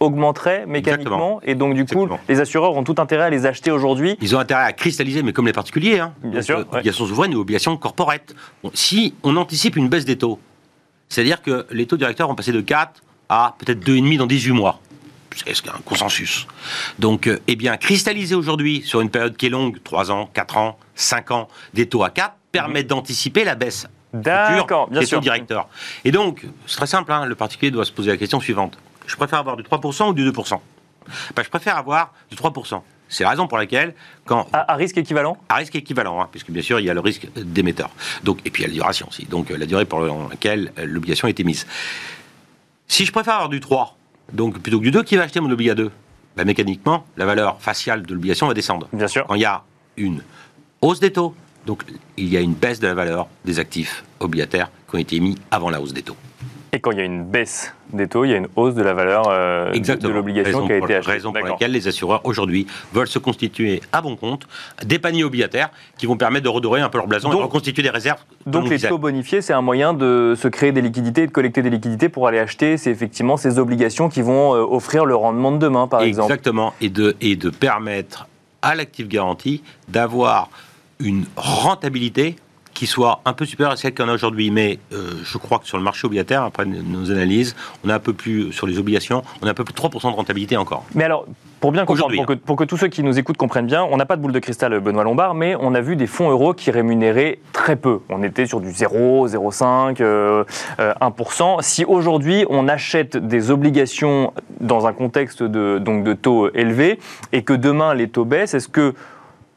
augmenterait 0.01 0.67
mécaniquement 0.67 1.41
et 1.45 1.55
donc 1.55 1.75
du 1.75 1.85
coup 1.85 2.09
les 2.29 2.41
assureurs 2.41 2.77
ont 2.77 2.85
tout 2.85 2.97
intérêt 2.99 3.25
à 3.25 3.31
les 3.31 3.47
acheter 3.47 3.71
aujourd'hui. 3.71 4.17
Ils 4.21 4.37
ont 4.37 4.39
intérêt 4.39 4.65
à 4.65 4.73
cristalliser 4.73 5.23
mais 5.23 5.33
comme 5.33 5.47
les 5.47 5.53
particuliers 5.53 5.99
hein. 5.99 6.15
Bien 6.23 6.43
sûr. 6.43 6.65
Obligations 6.71 7.07
souveraines 7.07 7.33
et 7.33 7.37
obligations 7.37 7.77
corporate. 7.77 8.35
si 8.75 9.15
on 9.23 9.37
anticipe 9.37 9.77
une 9.77 9.89
baisse 9.89 10.05
des 10.05 10.19
taux, 10.19 10.39
c'est-à-dire 11.09 11.43
que 11.43 11.67
les 11.71 11.87
taux 11.87 11.97
directeurs 11.97 12.29
vont 12.29 12.35
passer 12.35 12.53
de 12.53 12.61
4 12.61 13.03
à 13.29 13.55
peut-être 13.59 13.87
2,5 13.87 14.19
dans 14.19 14.27
18 14.27 14.53
mois. 14.53 14.81
C'est 15.35 15.69
un 15.69 15.81
consensus. 15.85 16.47
Donc, 16.99 17.27
euh, 17.27 17.41
eh 17.47 17.57
bien, 17.57 17.77
cristalliser 17.77 18.35
aujourd'hui 18.35 18.83
sur 18.85 19.01
une 19.01 19.11
période 19.11 19.37
qui 19.37 19.47
est 19.47 19.51
longue, 19.51 19.79
3 19.83 20.11
ans, 20.11 20.29
4 20.33 20.57
ans, 20.59 20.79
5 20.95 21.31
ans, 21.31 21.49
des 21.73 21.89
taux 21.89 22.05
à 22.05 22.11
4, 22.11 22.35
permet 22.51 22.83
mhm. 22.83 22.89
d'anticiper 22.89 23.45
la 23.45 23.55
baisse 23.55 23.87
D'accord, 24.13 24.91
bien 24.91 25.01
des 25.01 25.07
sûr. 25.07 25.19
taux 25.19 25.23
directeurs. 25.23 25.69
Et 26.05 26.11
donc, 26.11 26.47
c'est 26.67 26.77
très 26.77 26.87
simple, 26.87 27.13
hein, 27.13 27.25
le 27.25 27.35
particulier 27.35 27.71
doit 27.71 27.87
se 27.87 27.93
poser 27.93 28.11
la 28.11 28.19
question 28.19 28.41
suivante 28.41 28.77
je 29.07 29.17
préfère 29.17 29.39
avoir 29.39 29.57
du 29.57 29.63
3% 29.63 30.09
ou 30.09 30.15
du 30.15 30.29
2% 30.31 30.61
ben, 31.35 31.43
Je 31.43 31.49
préfère 31.49 31.77
avoir 31.77 32.13
du 32.31 32.37
3%. 32.37 32.81
C'est 33.09 33.25
la 33.25 33.31
raison 33.31 33.47
pour 33.47 33.59
laquelle, 33.59 33.95
quand. 34.25 34.49
À, 34.55 34.75
risque 34.75 34.97
équivalent? 34.97 35.37
À 35.51 35.57
risque 35.57 35.77
équivalent, 35.77 36.23
hein, 36.23 36.29
puisque 36.31 36.51
bien 36.51 36.63
sûr, 36.63 36.81
il 36.81 36.87
y 36.87 36.91
a 36.91 36.95
le 36.95 37.01
risque 37.01 37.29
d'émetteur. 37.37 37.91
Donc, 38.25 38.39
et 38.47 38.51
puis 38.51 38.63
il 38.63 38.65
y 38.65 38.67
a 38.67 38.69
la 38.69 38.75
duration 38.75 39.07
aussi. 39.09 39.27
Donc, 39.27 39.51
la 39.51 39.67
durée 39.67 39.85
pour 39.85 40.01
laquelle 40.01 40.73
l'obligation 40.83 41.27
a 41.27 41.31
été 41.31 41.45
mise. 41.45 41.67
Si 42.89 43.05
je 43.05 43.13
préfère 43.13 43.35
avoir 43.35 43.49
du 43.51 43.61
3, 43.61 43.99
donc 44.33 44.61
plutôt 44.61 44.79
que 44.79 44.85
du 44.85 44.91
2, 44.91 45.03
qui 45.03 45.17
va 45.17 45.25
acheter 45.25 45.41
mon 45.41 45.51
obligation 45.51 45.85
2 45.85 45.91
ben, 46.37 46.45
Mécaniquement, 46.47 47.05
la 47.19 47.27
valeur 47.27 47.61
faciale 47.61 48.03
de 48.03 48.15
l'obligation 48.15 48.47
va 48.47 48.55
descendre. 48.55 48.89
Bien 48.95 49.09
sûr. 49.09 49.27
Quand 49.27 49.35
il 49.35 49.43
y 49.43 49.47
a 49.47 49.63
une 49.99 50.23
hausse 50.81 51.01
des 51.01 51.13
taux, 51.13 51.35
donc 51.67 51.85
il 52.17 52.29
y 52.29 52.37
a 52.37 52.41
une 52.41 52.55
baisse 52.55 52.81
de 52.81 52.87
la 52.87 52.95
valeur 52.95 53.29
des 53.45 53.59
actifs 53.59 54.05
obligataires 54.21 54.71
qui 54.89 54.97
ont 54.97 54.99
été 54.99 55.17
émis 55.17 55.37
avant 55.51 55.71
la 55.71 55.81
hausse 55.81 55.93
des 55.93 56.03
taux. 56.03 56.17
Et 56.75 56.81
quand 56.81 56.91
il 56.91 56.97
y 56.97 57.01
a 57.03 57.05
une 57.05 57.25
baisse 57.25 57.75
des 57.93 58.09
taux, 58.09 58.25
il 58.25 58.31
y 58.31 58.35
a 58.35 58.39
une 58.39 58.49
hausse 58.57 58.75
de 58.75 58.81
la 58.81 58.95
valeur 58.95 59.25
euh, 59.29 59.71
de 59.73 60.09
l'obligation 60.09 60.67
qui 60.67 60.73
a 60.73 60.79
été 60.79 60.95
achetée. 60.95 61.13
Raison 61.13 61.31
pour 61.31 61.47
laquelle 61.47 61.71
les 61.71 61.87
assureurs 61.87 62.23
aujourd'hui 62.25 62.67
veulent 62.95 63.09
se 63.09 63.19
constituer 63.19 63.83
à 63.93 64.01
bon 64.01 64.17
compte 64.17 64.49
des 64.83 64.99
paniers 64.99 65.23
obligataires 65.23 65.69
qui 65.99 66.07
vont 66.07 66.17
permettre 66.17 66.45
de 66.45 66.49
redorer 66.49 66.81
un 66.81 66.89
peu 66.89 66.97
leur 66.97 67.07
blason 67.07 67.31
et 67.31 67.37
de 67.37 67.43
reconstituer 67.43 67.83
des 67.83 67.91
réserves. 67.91 68.21
Donc 68.47 68.71
les 68.71 68.79
taux 68.79 68.97
bonifiés, 68.97 69.43
c'est 69.43 69.53
un 69.53 69.61
moyen 69.61 69.93
de 69.93 70.35
se 70.35 70.49
créer 70.49 70.73
des 70.73 70.81
liquidités, 70.81 71.27
de 71.27 71.31
collecter 71.31 71.61
des 71.61 71.69
liquidités 71.69 72.09
pour 72.09 72.27
aller 72.27 72.39
acheter, 72.39 72.79
c'est 72.79 72.91
effectivement 72.91 73.37
ces 73.37 73.59
obligations 73.59 74.09
qui 74.09 74.23
vont 74.23 74.55
euh, 74.55 74.63
offrir 74.63 75.05
le 75.05 75.15
rendement 75.15 75.53
de 75.53 75.59
demain, 75.59 75.89
par 75.89 76.01
exemple. 76.01 76.33
Exactement, 76.33 76.73
et 76.81 76.89
de, 76.89 77.15
et 77.21 77.37
de 77.37 77.51
permettre 77.51 78.29
à 78.63 78.75
l'actif 78.75 79.09
garanti 79.09 79.63
d'avoir 79.89 80.49
une 81.01 81.27
rentabilité 81.37 82.37
qui 82.83 82.89
soit 82.89 83.21
un 83.25 83.33
peu 83.33 83.45
supérieur 83.45 83.71
à 83.71 83.77
celle 83.77 83.95
qu'on 83.95 84.09
a 84.09 84.13
aujourd'hui. 84.13 84.51
Mais 84.51 84.81
euh, 84.93 85.13
je 85.23 85.39
crois 85.39 85.61
que 85.61 85.69
sur 85.69 85.79
le 85.79 85.85
marché 85.85 86.05
obligataire, 86.05 86.43
après 86.43 86.65
nos 86.65 87.13
analyses, 87.13 87.55
on 87.85 87.89
a 87.89 87.95
un 87.95 88.01
peu 88.01 88.13
plus, 88.13 88.53
sur 88.53 88.67
les 88.67 88.77
obligations, 88.77 89.23
on 89.41 89.47
a 89.47 89.51
un 89.51 89.55
peu 89.55 89.63
plus 89.63 89.73
de 89.73 89.79
3% 89.79 90.11
de 90.11 90.17
rentabilité 90.17 90.57
encore. 90.57 90.85
Mais 90.97 91.05
alors, 91.05 91.27
pour 91.61 91.71
bien 91.71 91.85
comprendre, 91.85 92.13
pour 92.17 92.27
que, 92.27 92.33
pour 92.33 92.57
que, 92.57 92.65
tous 92.65 92.77
ceux 92.77 92.89
qui 92.89 93.05
nous 93.05 93.21
écoutent 93.21 93.37
comprennent 93.37 93.69
bien, 93.69 93.85
on 93.85 93.97
n'a 93.99 94.05
pas 94.05 94.17
de 94.17 94.21
boule 94.21 94.33
de 94.33 94.41
cristal, 94.41 94.81
Benoît 94.81 95.05
Lombard, 95.05 95.35
mais 95.35 95.55
on 95.61 95.77
a 95.77 95.81
vu 95.81 95.95
des 95.95 96.09
fonds 96.09 96.29
euros 96.29 96.55
qui 96.55 96.73
rémunéraient 96.73 97.39
très 97.53 97.77
peu. 97.77 98.01
On 98.09 98.25
était 98.25 98.47
sur 98.47 98.61
du 98.61 98.73
0, 98.73 99.29
0,5, 99.29 99.99
euh, 100.01 100.43
1%. 100.81 101.63
Si 101.63 101.85
aujourd'hui 101.85 102.47
on 102.51 102.67
achète 102.67 103.17
des 103.17 103.53
obligations 103.53 104.33
dans 104.59 104.89
un 104.89 104.93
contexte 104.93 105.45
de, 105.45 105.79
donc 105.79 106.03
de 106.03 106.15
taux 106.15 106.51
élevés 106.53 106.99
et 107.31 107.45
que 107.45 107.53
demain 107.53 107.95
les 107.95 108.09
taux 108.09 108.25
baissent, 108.25 108.55
est-ce 108.55 108.67
que 108.67 108.93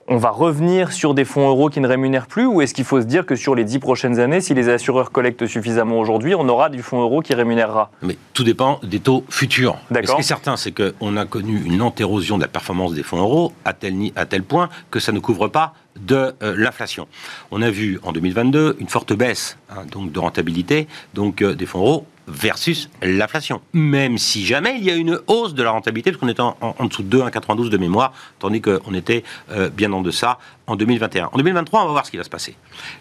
on 0.07 0.17
va 0.17 0.29
revenir 0.29 0.91
sur 0.91 1.13
des 1.13 1.25
fonds 1.25 1.47
euros 1.49 1.69
qui 1.69 1.79
ne 1.79 1.87
rémunèrent 1.87 2.27
plus 2.27 2.45
ou 2.45 2.61
est-ce 2.61 2.73
qu'il 2.73 2.83
faut 2.83 3.01
se 3.01 3.05
dire 3.05 3.25
que 3.25 3.35
sur 3.35 3.55
les 3.55 3.63
dix 3.63 3.79
prochaines 3.79 4.19
années, 4.19 4.39
si 4.39 4.53
les 4.53 4.69
assureurs 4.69 5.11
collectent 5.11 5.47
suffisamment 5.47 5.99
aujourd'hui, 5.99 6.35
on 6.35 6.47
aura 6.47 6.69
du 6.69 6.83
fonds 6.83 7.01
euro 7.01 7.21
qui 7.21 7.33
rémunérera? 7.33 7.89
Mais 8.01 8.17
tout 8.33 8.43
dépend 8.43 8.79
des 8.83 8.99
taux 8.99 9.25
futurs. 9.29 9.77
Ce 9.91 10.13
qui 10.13 10.19
est 10.19 10.23
certain, 10.23 10.57
c'est 10.57 10.71
qu'on 10.71 11.17
a 11.17 11.25
connu 11.25 11.61
une 11.65 11.77
lente 11.77 11.99
érosion 11.99 12.37
de 12.37 12.43
la 12.43 12.47
performance 12.47 12.93
des 12.93 13.03
fonds 13.03 13.19
euros 13.19 13.53
à 13.65 13.73
tel, 13.73 13.95
à 14.15 14.25
tel 14.25 14.43
point 14.43 14.69
que 14.91 14.99
ça 14.99 15.11
ne 15.11 15.19
couvre 15.19 15.47
pas 15.47 15.73
de 15.99 16.33
euh, 16.43 16.55
l'inflation. 16.57 17.07
On 17.51 17.61
a 17.61 17.71
vu 17.71 17.99
en 18.03 18.11
2022 18.11 18.77
une 18.79 18.89
forte 18.89 19.13
baisse 19.13 19.57
hein, 19.69 19.85
donc 19.91 20.11
de 20.11 20.19
rentabilité 20.19 20.87
donc 21.13 21.41
euh, 21.41 21.55
des 21.55 21.65
fonds 21.65 21.79
euros 21.79 22.05
versus 22.27 22.89
l'inflation. 23.01 23.61
Même 23.73 24.17
si 24.17 24.45
jamais 24.45 24.75
il 24.77 24.83
y 24.83 24.91
a 24.91 24.95
une 24.95 25.19
hausse 25.27 25.53
de 25.53 25.63
la 25.63 25.71
rentabilité, 25.71 26.11
parce 26.11 26.19
qu'on 26.19 26.27
était 26.27 26.41
en, 26.41 26.85
dessous 26.87 27.03
de 27.03 27.07
2, 27.09 27.21
1,92 27.23 27.69
de 27.69 27.77
mémoire, 27.77 28.13
tandis 28.39 28.61
qu'on 28.61 28.93
était 28.93 29.23
euh, 29.51 29.69
bien 29.69 29.91
en 29.93 30.01
deçà 30.01 30.39
en 30.67 30.75
2021. 30.75 31.29
En 31.31 31.37
2023, 31.37 31.83
on 31.83 31.85
va 31.85 31.91
voir 31.91 32.05
ce 32.05 32.11
qui 32.11 32.17
va 32.17 32.23
se 32.23 32.29
passer. 32.29 32.55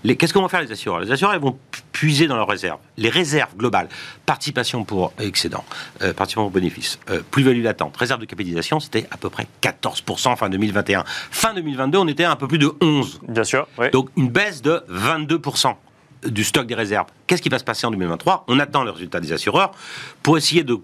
Qu'est-ce 0.05 0.35
qu'on 0.35 0.43
va 0.43 0.49
faire 0.49 0.61
les 0.61 0.71
assureurs? 0.71 1.01
Les 1.01 1.11
assureurs 1.11 1.35
ils 1.35 1.41
vont 1.41 1.59
puiser 1.93 2.27
dans 2.27 2.37
leurs 2.37 2.49
réserves. 2.49 2.79
Les 2.97 3.09
réserves 3.09 3.57
globales, 3.57 3.89
participation 4.27 4.85
pour 4.85 5.13
excédent, 5.19 5.65
euh, 6.03 6.13
participation 6.13 6.43
pour 6.43 6.51
bénéfice, 6.51 6.99
euh, 7.11 7.21
plus-value 7.31 7.63
latente, 7.63 7.97
réserve 7.97 8.21
de 8.21 8.27
capitalisation, 8.27 8.81
c'était 8.81 9.07
à 9.11 9.17
peu 9.17 9.31
près 9.31 9.47
14% 9.63 10.37
fin 10.37 10.49
2021. 10.51 11.05
Fin 11.07 11.55
2022, 11.55 11.99
on 11.99 12.09
était 12.09 12.25
à 12.25 12.33
un 12.33 12.37
peu 12.37 12.49
plus 12.49 12.59
de 12.59 12.67
11%. 12.81 13.19
Bien 13.29 13.45
sûr. 13.45 13.67
Donc 13.93 14.11
une 14.17 14.29
baisse 14.29 14.61
de 14.61 14.83
22% 14.91 15.75
du 16.27 16.45
stock 16.45 16.67
des 16.67 16.75
réserves. 16.75 17.07
Qu'est-ce 17.27 17.43
qui 17.43 17.49
va 17.49 17.59
se 17.59 17.65
passer 17.65 17.87
en 17.87 17.91
2023 17.91 18.45
On 18.49 18.59
attend 18.59 18.85
le 18.85 18.91
résultat 18.91 19.21
des 19.21 19.33
assureurs 19.33 19.73
pour 20.23 20.37
essayer 20.37 20.65
de 20.65 20.79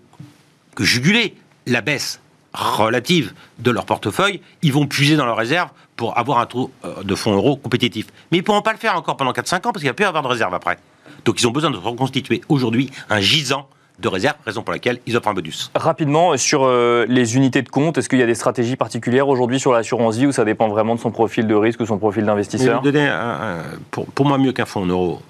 juguler 0.79 1.35
la 1.67 1.81
baisse 1.81 2.21
relative 2.53 3.33
de 3.59 3.71
leur 3.71 3.87
portefeuille. 3.87 4.41
Ils 4.63 4.73
vont 4.73 4.87
puiser 4.87 5.17
dans 5.17 5.27
leurs 5.27 5.37
réserves 5.37 5.71
pour 5.97 6.19
avoir 6.19 6.39
un 6.39 6.47
taux 6.47 6.73
euh, 6.85 7.03
de 7.03 7.15
fonds 7.15 7.35
euros 7.35 7.57
compétitif. 7.57 8.07
Mais 8.31 8.39
ils 8.39 8.41
ne 8.41 8.45
pourront 8.45 8.63
pas 8.63 8.73
le 8.73 8.79
faire 8.79 8.97
encore 8.97 9.17
pendant 9.17 9.33
4-5 9.33 9.57
ans 9.57 9.61
parce 9.73 9.77
qu'il 9.79 9.85
n'y 9.85 9.91
a 9.91 9.95
plus 9.95 10.05
à 10.05 10.09
avoir 10.09 10.23
de 10.23 10.29
réserve 10.29 10.55
après. 10.55 10.79
Donc 11.25 11.41
ils 11.41 11.47
ont 11.47 11.51
besoin 11.51 11.71
de 11.71 11.77
reconstituer 11.77 12.41
aujourd'hui 12.49 12.91
un 13.09 13.21
gisant 13.21 13.69
de 14.01 14.09
réserve, 14.09 14.37
raison 14.47 14.63
pour 14.63 14.73
laquelle 14.73 15.01
ils 15.07 15.17
offrent 15.17 15.29
un 15.29 15.35
bonus. 15.35 15.71
Rapidement, 15.75 16.37
sur 16.37 16.65
euh, 16.65 17.05
les 17.09 17.37
unités 17.37 17.63
de 17.63 17.69
compte, 17.69 17.99
est-ce 17.99 18.09
qu'il 18.09 18.19
y 18.19 18.23
a 18.23 18.27
des 18.27 18.35
stratégies 18.35 18.77
particulières 18.77 19.29
aujourd'hui 19.29 19.61
sur 19.61 19.73
l'assurance 19.73 20.17
vie 20.17 20.27
ou 20.27 20.33
ça 20.33 20.45
dépend 20.45 20.69
vraiment 20.69 20.95
de 20.95 21.01
son 21.01 21.11
profil 21.11 21.47
de 21.47 21.55
risque 21.55 21.81
ou 21.81 21.87
son 21.87 21.99
profil 21.99 22.25
d'investisseur 22.25 22.83
pour, 23.91 24.07
pour, 24.07 24.27
moi, 24.27 24.39
mieux 24.39 24.53
qu'un 24.53 24.65
fonds 24.65 24.83
en 24.83 24.87
euros, 24.87 25.21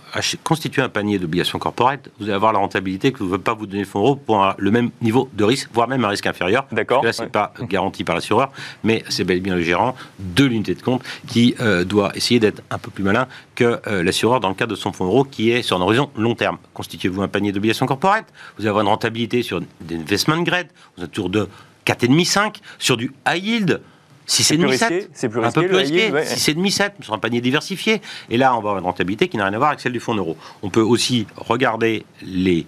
constituer 0.44 0.83
un 0.83 0.88
panier 0.88 1.18
d'obligations 1.18 1.59
corporate, 1.59 2.11
vous 2.18 2.26
allez 2.26 2.35
avoir 2.35 2.52
la 2.52 2.59
rentabilité 2.59 3.12
que 3.12 3.18
vous 3.18 3.26
ne 3.26 3.30
veut 3.30 3.38
pas 3.38 3.54
vous 3.54 3.66
donner 3.66 3.83
le 3.83 3.88
fonds 3.88 4.00
euro 4.00 4.16
pour 4.16 4.54
le 4.56 4.70
même 4.70 4.90
niveau 5.00 5.28
de 5.33 5.44
risque, 5.44 5.70
voire 5.72 5.88
même 5.88 6.04
un 6.04 6.09
risque 6.09 6.26
inférieur. 6.26 6.66
D'accord. 6.72 7.04
Là, 7.04 7.12
ce 7.12 7.22
n'est 7.22 7.28
pas 7.28 7.52
garanti 7.62 8.04
par 8.04 8.14
l'assureur, 8.14 8.50
mais 8.85 9.04
c'est 9.09 9.24
bel 9.24 9.38
et 9.38 9.40
bien 9.40 9.56
le 9.56 9.62
gérant 9.62 9.94
de 10.18 10.44
l'unité 10.44 10.74
de 10.74 10.83
compte 10.83 11.02
qui 11.26 11.54
euh, 11.61 11.85
doit 11.85 12.12
essayer 12.14 12.40
d'être 12.40 12.62
un 12.70 12.78
peu 12.78 12.90
plus 12.90 13.04
malin 13.04 13.26
que 13.54 13.80
euh, 13.87 14.02
l'assureur 14.02 14.40
dans 14.40 14.48
le 14.48 14.54
cadre 14.54 14.70
de 14.70 14.76
son 14.76 14.92
fonds 14.92 15.06
euro 15.06 15.24
qui 15.24 15.50
est 15.50 15.62
sur 15.62 15.76
un 15.76 15.80
horizon 15.80 16.11
long 16.16 16.35
terme. 16.35 16.59
Constituez-vous 16.74 17.22
un 17.22 17.28
panier 17.28 17.52
d'obligations 17.52 17.87
corporate, 17.87 18.26
vous 18.61 18.66
avoir 18.66 18.83
une 18.83 18.88
rentabilité 18.88 19.42
sur 19.42 19.61
des 19.81 19.96
investment 19.96 20.42
grade, 20.42 20.68
vous 20.96 21.05
êtes 21.05 21.11
autour 21.11 21.31
de 21.31 21.49
4,5-5, 21.87 22.57
sur 22.79 22.96
du 22.96 23.12
high 23.27 23.44
yield, 23.44 23.81
si 24.27 24.44
c'est 24.44 24.57
demi 24.57 24.79
7 24.79 25.11
c'est 25.12 25.29
plus 25.29 25.40
risqué, 25.40 25.59
un 25.59 25.62
peu 25.62 25.68
plus 25.68 25.77
risqué. 25.77 26.12
Si 26.25 26.38
c'est 26.38 26.55
demi 26.55 26.70
7 26.70 26.94
sur 27.01 27.14
un 27.14 27.18
panier 27.18 27.40
diversifié. 27.40 28.01
Et 28.29 28.37
là, 28.37 28.53
on 28.53 28.57
va 28.57 28.59
avoir 28.59 28.79
une 28.79 28.85
rentabilité 28.85 29.27
qui 29.27 29.37
n'a 29.37 29.44
rien 29.44 29.55
à 29.55 29.59
voir 29.59 29.70
avec 29.70 29.81
celle 29.81 29.92
du 29.92 29.99
fonds 29.99 30.14
euro. 30.14 30.37
On 30.62 30.70
peut 30.70 30.83
aussi 30.83 31.27
regarder 31.37 32.05
les 32.23 32.64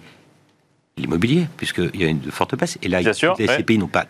l'immobilier, 0.97 1.47
puisqu'il 1.57 1.99
y 1.99 2.03
a 2.03 2.07
une 2.07 2.21
forte 2.31 2.55
baisse. 2.55 2.77
Et 2.81 2.87
là, 2.87 3.01
les 3.01 3.47
CPI 3.47 3.77
n'ont 3.77 3.87
pas 3.87 4.05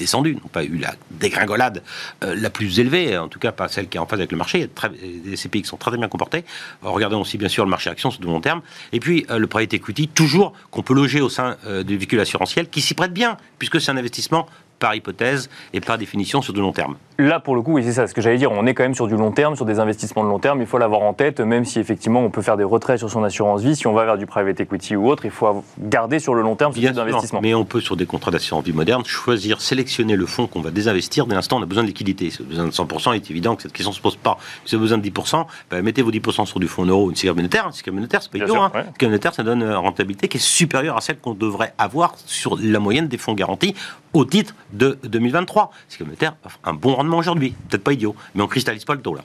descendu, 0.00 0.34
n'ont 0.34 0.48
pas 0.48 0.64
eu 0.64 0.78
la 0.78 0.94
dégringolade 1.10 1.82
euh, 2.24 2.34
la 2.36 2.50
plus 2.50 2.80
élevée, 2.80 3.16
en 3.16 3.28
tout 3.28 3.38
cas 3.38 3.52
pas 3.52 3.68
celle 3.68 3.88
qui 3.88 3.96
est 3.96 4.00
en 4.00 4.06
phase 4.06 4.18
avec 4.18 4.32
le 4.32 4.38
marché. 4.38 4.60
Y 4.60 4.64
a 4.64 4.88
des 4.88 5.36
CPI 5.36 5.62
qui 5.62 5.68
sont 5.68 5.76
très, 5.76 5.96
bien 5.96 6.08
comportés. 6.08 6.44
Regardons 6.82 7.20
aussi 7.20 7.36
bien 7.36 7.48
sûr 7.48 7.64
le 7.64 7.70
marché 7.70 7.90
action 7.90 8.10
sur 8.10 8.20
du 8.20 8.26
long 8.26 8.40
terme. 8.40 8.62
Et 8.92 9.00
puis 9.00 9.26
euh, 9.30 9.38
le 9.38 9.46
private 9.46 9.74
equity, 9.74 10.08
toujours 10.08 10.52
qu'on 10.70 10.82
peut 10.82 10.94
loger 10.94 11.20
au 11.20 11.28
sein 11.28 11.56
euh, 11.66 11.82
du 11.82 11.96
véhicule 11.96 12.20
assurantiel, 12.20 12.68
qui 12.68 12.80
s'y 12.80 12.94
prête 12.94 13.12
bien, 13.12 13.36
puisque 13.58 13.80
c'est 13.80 13.90
un 13.90 13.96
investissement 13.96 14.46
par 14.78 14.94
hypothèse 14.94 15.50
et 15.72 15.80
par 15.80 15.98
définition 15.98 16.42
sur 16.42 16.52
de 16.52 16.60
long 16.60 16.72
terme. 16.72 16.96
Là, 17.20 17.38
pour 17.38 17.54
le 17.54 17.60
coup, 17.60 17.74
oui, 17.74 17.84
c'est 17.84 17.92
ça. 17.92 18.06
Ce 18.06 18.14
que 18.14 18.22
j'allais 18.22 18.38
dire, 18.38 18.50
on 18.50 18.64
est 18.64 18.72
quand 18.72 18.82
même 18.82 18.94
sur 18.94 19.06
du 19.06 19.14
long 19.14 19.30
terme, 19.30 19.54
sur 19.54 19.66
des 19.66 19.78
investissements 19.78 20.24
de 20.24 20.28
long 20.30 20.38
terme. 20.38 20.62
Il 20.62 20.66
faut 20.66 20.78
l'avoir 20.78 21.02
en 21.02 21.12
tête, 21.12 21.40
même 21.40 21.66
si 21.66 21.78
effectivement 21.78 22.20
on 22.20 22.30
peut 22.30 22.40
faire 22.40 22.56
des 22.56 22.64
retraits 22.64 22.98
sur 22.98 23.10
son 23.10 23.22
assurance 23.24 23.60
vie. 23.60 23.76
Si 23.76 23.86
on 23.86 23.92
va 23.92 24.06
vers 24.06 24.16
du 24.16 24.24
private 24.24 24.58
equity 24.58 24.96
ou 24.96 25.06
autre, 25.06 25.26
il 25.26 25.30
faut 25.30 25.62
garder 25.78 26.18
sur 26.18 26.34
le 26.34 26.40
long 26.40 26.56
terme 26.56 26.72
ce 26.72 26.80
type 26.80 26.92
d'investissement. 26.92 27.40
Mais 27.42 27.52
on 27.52 27.66
peut, 27.66 27.82
sur 27.82 27.94
des 27.94 28.06
contrats 28.06 28.30
d'assurance 28.30 28.64
vie 28.64 28.72
moderne, 28.72 29.04
choisir, 29.04 29.60
sélectionner 29.60 30.16
le 30.16 30.24
fonds 30.24 30.46
qu'on 30.46 30.62
va 30.62 30.70
désinvestir. 30.70 31.26
Dès 31.26 31.34
l'instant, 31.34 31.58
on 31.58 31.62
a 31.62 31.66
besoin 31.66 31.82
de 31.82 31.88
liquidité. 31.88 32.30
Si 32.30 32.38
vous 32.38 32.44
avez 32.44 32.70
besoin 32.70 32.86
de 32.86 32.90
100%, 32.90 33.12
il 33.12 33.16
est 33.16 33.30
évident 33.30 33.54
que 33.54 33.62
cette 33.62 33.72
question 33.72 33.90
ne 33.90 33.96
se 33.96 34.00
pose 34.00 34.16
pas. 34.16 34.38
Si 34.64 34.74
vous 34.74 34.76
avez 34.76 34.96
besoin 34.96 34.98
de 34.98 35.06
10%, 35.06 35.44
ben, 35.70 35.82
mettez 35.82 36.00
vos 36.00 36.10
10% 36.10 36.46
sur 36.46 36.58
du 36.58 36.68
fonds 36.68 36.86
euro, 36.86 37.10
une 37.10 37.16
sécurité 37.16 37.36
monétaire. 37.36 37.66
Une 37.66 37.72
sécurité 37.72 37.96
monétaire, 37.96 38.22
c'est 38.22 38.32
pas 38.32 38.38
idiot. 38.38 38.56
Hein. 38.56 38.72
monétaire, 39.02 39.34
ça 39.34 39.42
donne 39.42 39.62
une 39.62 39.74
rentabilité 39.74 40.28
qui 40.28 40.38
est 40.38 40.40
supérieure 40.40 40.96
à 40.96 41.02
celle 41.02 41.18
qu'on 41.18 41.34
devrait 41.34 41.74
avoir 41.76 42.14
sur 42.24 42.56
la 42.58 42.78
moyenne 42.78 43.08
des 43.08 43.18
fonds 43.18 43.34
garantis 43.34 43.74
au 44.12 44.24
titre 44.24 44.54
de 44.72 44.98
2023. 45.04 45.70
C'est 45.88 46.00
monétaire 46.00 46.34
offre 46.44 46.58
un 46.64 46.72
bon 46.72 46.94
rendement 46.94 47.09
aujourd'hui. 47.18 47.54
Peut-être 47.68 47.84
pas 47.84 47.92
idiot, 47.92 48.14
mais 48.34 48.42
on 48.42 48.46
cristallise 48.46 48.84
pas 48.84 48.94
le 48.94 49.02
taux 49.02 49.14
là. 49.14 49.22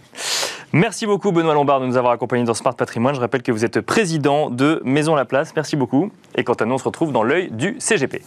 Merci 0.73 1.05
beaucoup 1.05 1.31
Benoît 1.31 1.53
Lombard 1.53 1.79
de 1.79 1.85
nous 1.85 1.95
avoir 1.95 2.11
accompagnés 2.11 2.43
dans 2.43 2.53
Smart 2.53 2.75
Patrimoine. 2.75 3.15
Je 3.15 3.21
rappelle 3.21 3.43
que 3.43 3.51
vous 3.51 3.63
êtes 3.63 3.79
président 3.81 4.49
de 4.49 4.81
Maison 4.83 5.15
La 5.15 5.23
Place. 5.23 5.53
Merci 5.55 5.75
beaucoup. 5.75 6.11
Et 6.35 6.43
quant 6.43 6.53
à 6.53 6.65
nous, 6.65 6.75
on 6.75 6.77
se 6.77 6.83
retrouve 6.83 7.11
dans 7.13 7.23
l'œil 7.23 7.49
du 7.51 7.75
CGP. 7.79 8.21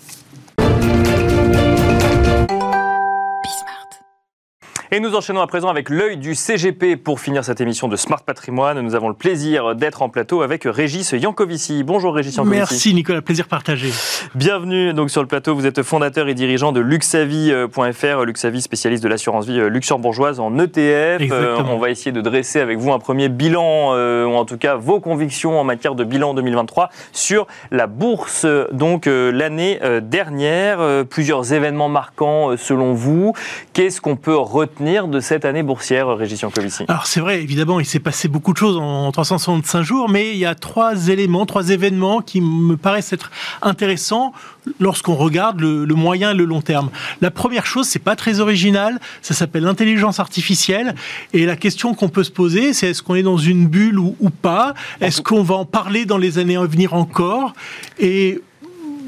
Et 4.90 5.01
nous 5.01 5.14
enchaînons 5.14 5.42
à 5.42 5.46
présent 5.46 5.68
avec 5.68 5.90
l'œil 5.90 6.16
du 6.16 6.35
CGP 6.35 6.96
pour 6.96 7.20
finir 7.20 7.44
cette 7.44 7.61
émission 7.61 7.88
de 7.88 7.96
Smart 7.96 8.22
Patrimoine. 8.22 8.81
Nous 8.81 8.94
avons 8.94 9.09
le 9.09 9.14
plaisir 9.14 9.74
d'être 9.74 10.01
en 10.01 10.09
plateau 10.09 10.40
avec 10.40 10.62
Régis 10.64 11.12
Yankovici. 11.12 11.83
Bonjour 11.85 12.14
Régis 12.14 12.37
Yankovici. 12.37 12.59
Merci 12.59 12.94
Nicolas, 12.94 13.20
plaisir 13.20 13.48
partagé. 13.48 13.90
Bienvenue 14.35 14.94
donc 14.94 15.11
sur 15.11 15.20
le 15.20 15.29
plateau. 15.29 15.55
Vous 15.55 15.66
êtes 15.66 15.83
fondateur 15.83 16.27
et 16.29 16.33
dirigeant 16.33 16.72
de 16.72 16.81
Luxavi.fr, 16.81 18.24
Luxavi 18.24 18.62
spécialiste 18.62 19.03
de 19.05 19.09
l'assurance 19.11 19.44
vie 19.44 19.61
euh, 19.61 19.68
luxembourgeoise 19.68 20.40
en 20.40 20.59
ETF. 20.59 21.20
Euh, 21.33 21.59
on 21.68 21.77
va 21.77 21.90
essayer 21.90 22.12
de 22.12 22.22
dresser 22.22 22.59
avec 22.59 22.79
vous 22.79 22.90
un 22.90 22.98
premier 22.98 23.29
bilan, 23.29 23.90
euh, 23.92 24.24
ou 24.24 24.37
en 24.37 24.46
tout 24.46 24.57
cas 24.57 24.77
vos 24.77 25.01
convictions 25.01 25.61
en 25.61 25.64
matière 25.64 25.96
de 25.96 26.05
bilan 26.05 26.33
2023 26.33 26.88
sur 27.12 27.46
la 27.70 27.88
bourse. 27.88 28.46
Donc 28.72 29.05
l'année 29.05 29.81
dernière, 30.01 31.05
plusieurs 31.11 31.53
événements 31.53 31.90
marquants 31.90 32.57
selon 32.57 32.94
vous. 32.94 33.35
Qu'est-ce 33.74 34.01
qu'on 34.01 34.16
peut 34.16 34.35
retenir 34.35 34.78
de 34.81 35.19
cette 35.19 35.45
année 35.45 35.64
boursière, 35.64 36.09
Régis 36.17 36.41
Jancovici 36.41 36.85
Alors 36.87 37.07
c'est 37.07 37.19
vrai, 37.19 37.43
évidemment, 37.43 37.81
il 37.81 37.87
s'est 37.87 37.99
passé 37.99 38.29
beaucoup 38.29 38.53
de 38.53 38.59
choses 38.59 38.77
en 38.77 39.11
365 39.11 39.83
jours, 39.83 40.09
mais 40.09 40.31
il 40.31 40.38
y 40.38 40.47
a 40.47 40.55
trois 40.55 41.09
éléments, 41.09 41.47
trois 41.47 41.71
événements 41.71 42.21
qui 42.21 42.41
me 42.41 42.77
paraissent 42.77 43.12
être 43.12 43.33
intéressants 43.61 44.33
lorsqu'on 44.79 45.17
regarde 45.17 45.61
le, 45.61 45.87
moyen 45.95 46.31
et 46.31 46.35
le 46.35 46.45
long 46.45 46.61
terme. 46.61 46.91
La 47.21 47.33
première 47.33 47.67
chose, 47.67 47.88
c'est 47.88 47.99
pas 47.99 48.14
très 48.14 48.38
original, 48.38 49.01
ça 49.21 49.35
s'appelle 49.35 49.64
l'intelligence 49.64 50.21
artificielle, 50.21 50.95
et 51.33 51.45
la 51.45 51.57
question 51.57 51.95
qu'on 51.95 52.09
peut 52.09 52.25
se 52.25 52.31
poser, 52.31 52.73
c'est 52.73 52.91
est-ce 52.91 53.03
qu'on 53.03 53.17
est 53.17 53.23
dans 53.23 53.38
une 53.38 53.67
bulle 53.67 53.99
ou, 53.99 54.14
ou 54.21 54.31
pas? 54.31 54.75
Est-ce 55.01 55.23
qu'on 55.23 55.43
va 55.43 55.57
en 55.57 55.64
parler 55.64 56.05
dans 56.05 56.19
les 56.19 56.38
années 56.38 56.57
à 56.57 56.64
venir 56.64 56.95
encore? 56.95 57.53
Et 57.99 58.41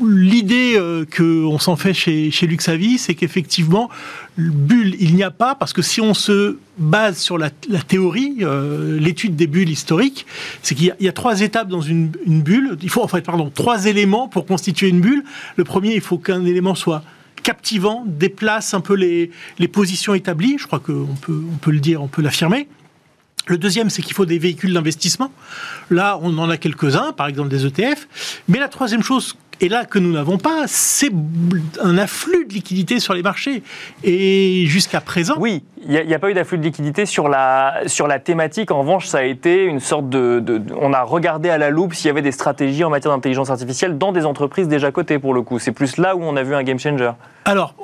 l'idée 0.02 0.74
euh, 0.76 1.04
qu'on 1.04 1.58
s'en 1.58 1.76
fait 1.76 1.94
chez, 1.94 2.30
chez 2.30 2.46
Luxavi, 2.46 2.98
c'est 2.98 3.14
qu'effectivement, 3.14 3.90
bulle, 4.48 4.94
il 4.98 5.14
n'y 5.14 5.22
a 5.22 5.30
pas, 5.30 5.54
parce 5.54 5.72
que 5.72 5.82
si 5.82 6.00
on 6.00 6.14
se 6.14 6.58
base 6.78 7.18
sur 7.18 7.36
la, 7.36 7.50
théorie, 7.50 8.38
euh, 8.40 8.98
l'étude 8.98 9.36
des 9.36 9.46
bulles 9.46 9.68
historiques, 9.68 10.26
c'est 10.62 10.74
qu'il 10.74 10.94
y, 10.98 11.08
a 11.08 11.12
trois 11.12 11.42
étapes 11.42 11.68
dans 11.68 11.80
une, 11.80 12.10
bulle. 12.26 12.78
Il 12.82 12.88
faut, 12.88 13.02
en 13.02 13.08
fait, 13.08 13.22
pardon, 13.22 13.50
trois 13.54 13.86
éléments 13.86 14.28
pour 14.28 14.46
constituer 14.46 14.88
une 14.88 15.00
bulle. 15.00 15.24
Le 15.56 15.64
premier, 15.64 15.94
il 15.94 16.00
faut 16.00 16.18
qu'un 16.18 16.44
élément 16.44 16.74
soit 16.74 17.02
captivant, 17.42 18.04
déplace 18.06 18.74
un 18.74 18.80
peu 18.80 18.94
les, 18.94 19.30
les 19.58 19.68
positions 19.68 20.14
établies. 20.14 20.56
Je 20.58 20.66
crois 20.66 20.80
qu'on 20.80 21.16
peut, 21.20 21.42
on 21.52 21.56
peut 21.56 21.70
le 21.70 21.80
dire, 21.80 22.02
on 22.02 22.08
peut 22.08 22.22
l'affirmer. 22.22 22.68
Le 23.46 23.58
deuxième, 23.58 23.90
c'est 23.90 24.02
qu'il 24.02 24.14
faut 24.14 24.26
des 24.26 24.38
véhicules 24.38 24.72
d'investissement. 24.72 25.32
Là, 25.90 26.18
on 26.22 26.36
en 26.38 26.48
a 26.50 26.56
quelques-uns, 26.56 27.12
par 27.12 27.26
exemple 27.26 27.48
des 27.48 27.66
ETF. 27.66 28.06
Mais 28.48 28.58
la 28.58 28.68
troisième 28.68 29.02
chose 29.02 29.36
et 29.60 29.68
là, 29.68 29.84
que 29.84 29.98
nous 29.98 30.12
n'avons 30.12 30.38
pas, 30.38 30.64
c'est 30.66 31.10
un 31.82 31.98
afflux 31.98 32.46
de 32.46 32.54
liquidités 32.54 32.98
sur 32.98 33.12
les 33.12 33.22
marchés. 33.22 33.62
Et 34.02 34.64
jusqu'à 34.66 35.00
présent. 35.00 35.34
Oui, 35.38 35.62
il 35.86 35.90
n'y 35.90 36.14
a, 36.14 36.18
pas 36.18 36.30
eu 36.30 36.34
d'afflux 36.34 36.56
de 36.56 36.62
liquidités 36.62 37.04
sur 37.04 37.28
la, 37.28 37.82
sur 37.86 38.06
la 38.06 38.18
thématique. 38.18 38.70
En 38.70 38.80
revanche, 38.80 39.06
ça 39.06 39.18
a 39.18 39.22
été 39.22 39.64
une 39.64 39.80
sorte 39.80 40.08
de, 40.08 40.62
On 40.80 40.94
a 40.94 41.02
regardé 41.02 41.50
à 41.50 41.58
la 41.58 41.68
loupe 41.68 41.94
s'il 41.94 42.06
y 42.06 42.10
avait 42.10 42.22
des 42.22 42.32
stratégies 42.32 42.84
en 42.84 42.90
matière 42.90 43.12
d'intelligence 43.12 43.50
artificielle 43.50 43.98
dans 43.98 44.12
des 44.12 44.24
entreprises 44.24 44.66
déjà 44.66 44.90
cotées, 44.92 45.18
pour 45.18 45.34
le 45.34 45.42
coup. 45.42 45.58
C'est 45.58 45.72
plus 45.72 45.98
là 45.98 46.16
où 46.16 46.22
on 46.22 46.36
a 46.36 46.42
vu 46.42 46.54
un 46.54 46.62
game 46.62 46.78
changer. 46.78 47.10
Alors, 47.44 47.74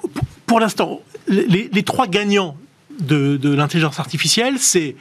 pour 0.47 0.61
l'instant, 0.61 1.01
les, 1.29 1.83
trois 1.83 2.07
gagnants 2.07 2.57
de, 3.01 3.37
de 3.37 3.55
l'intelligence 3.55 4.01
artificielle, 4.01 4.55
c'est 4.59 4.97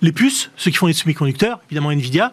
les 0.00 0.12
puces, 0.12 0.50
ceux 0.56 0.70
qui 0.70 0.76
font 0.76 0.86
les 0.86 0.92
semi-conducteurs, 0.92 1.60
évidemment 1.66 1.90
Nvidia, 1.90 2.32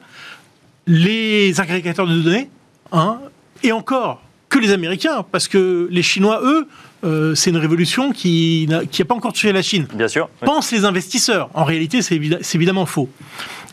les 0.85 1.59
agrégateurs 1.59 2.05
de 2.05 2.19
données, 2.19 2.49
hein, 2.91 3.19
et 3.63 3.71
encore, 3.71 4.21
que 4.49 4.59
les 4.59 4.71
Américains, 4.71 5.23
parce 5.31 5.47
que 5.47 5.87
les 5.89 6.03
Chinois, 6.03 6.41
eux, 6.43 6.67
euh, 7.03 7.35
c'est 7.35 7.49
une 7.49 7.57
révolution 7.57 8.11
qui 8.11 8.67
n'a 8.69 9.05
pas 9.05 9.15
encore 9.15 9.33
tué 9.33 9.51
la 9.51 9.61
Chine. 9.61 9.87
Bien 9.93 10.07
sûr. 10.07 10.29
Pensent 10.45 10.71
les 10.71 10.85
investisseurs. 10.85 11.49
En 11.53 11.63
réalité, 11.63 12.01
c'est 12.01 12.15
évidemment 12.55 12.85
faux. 12.85 13.09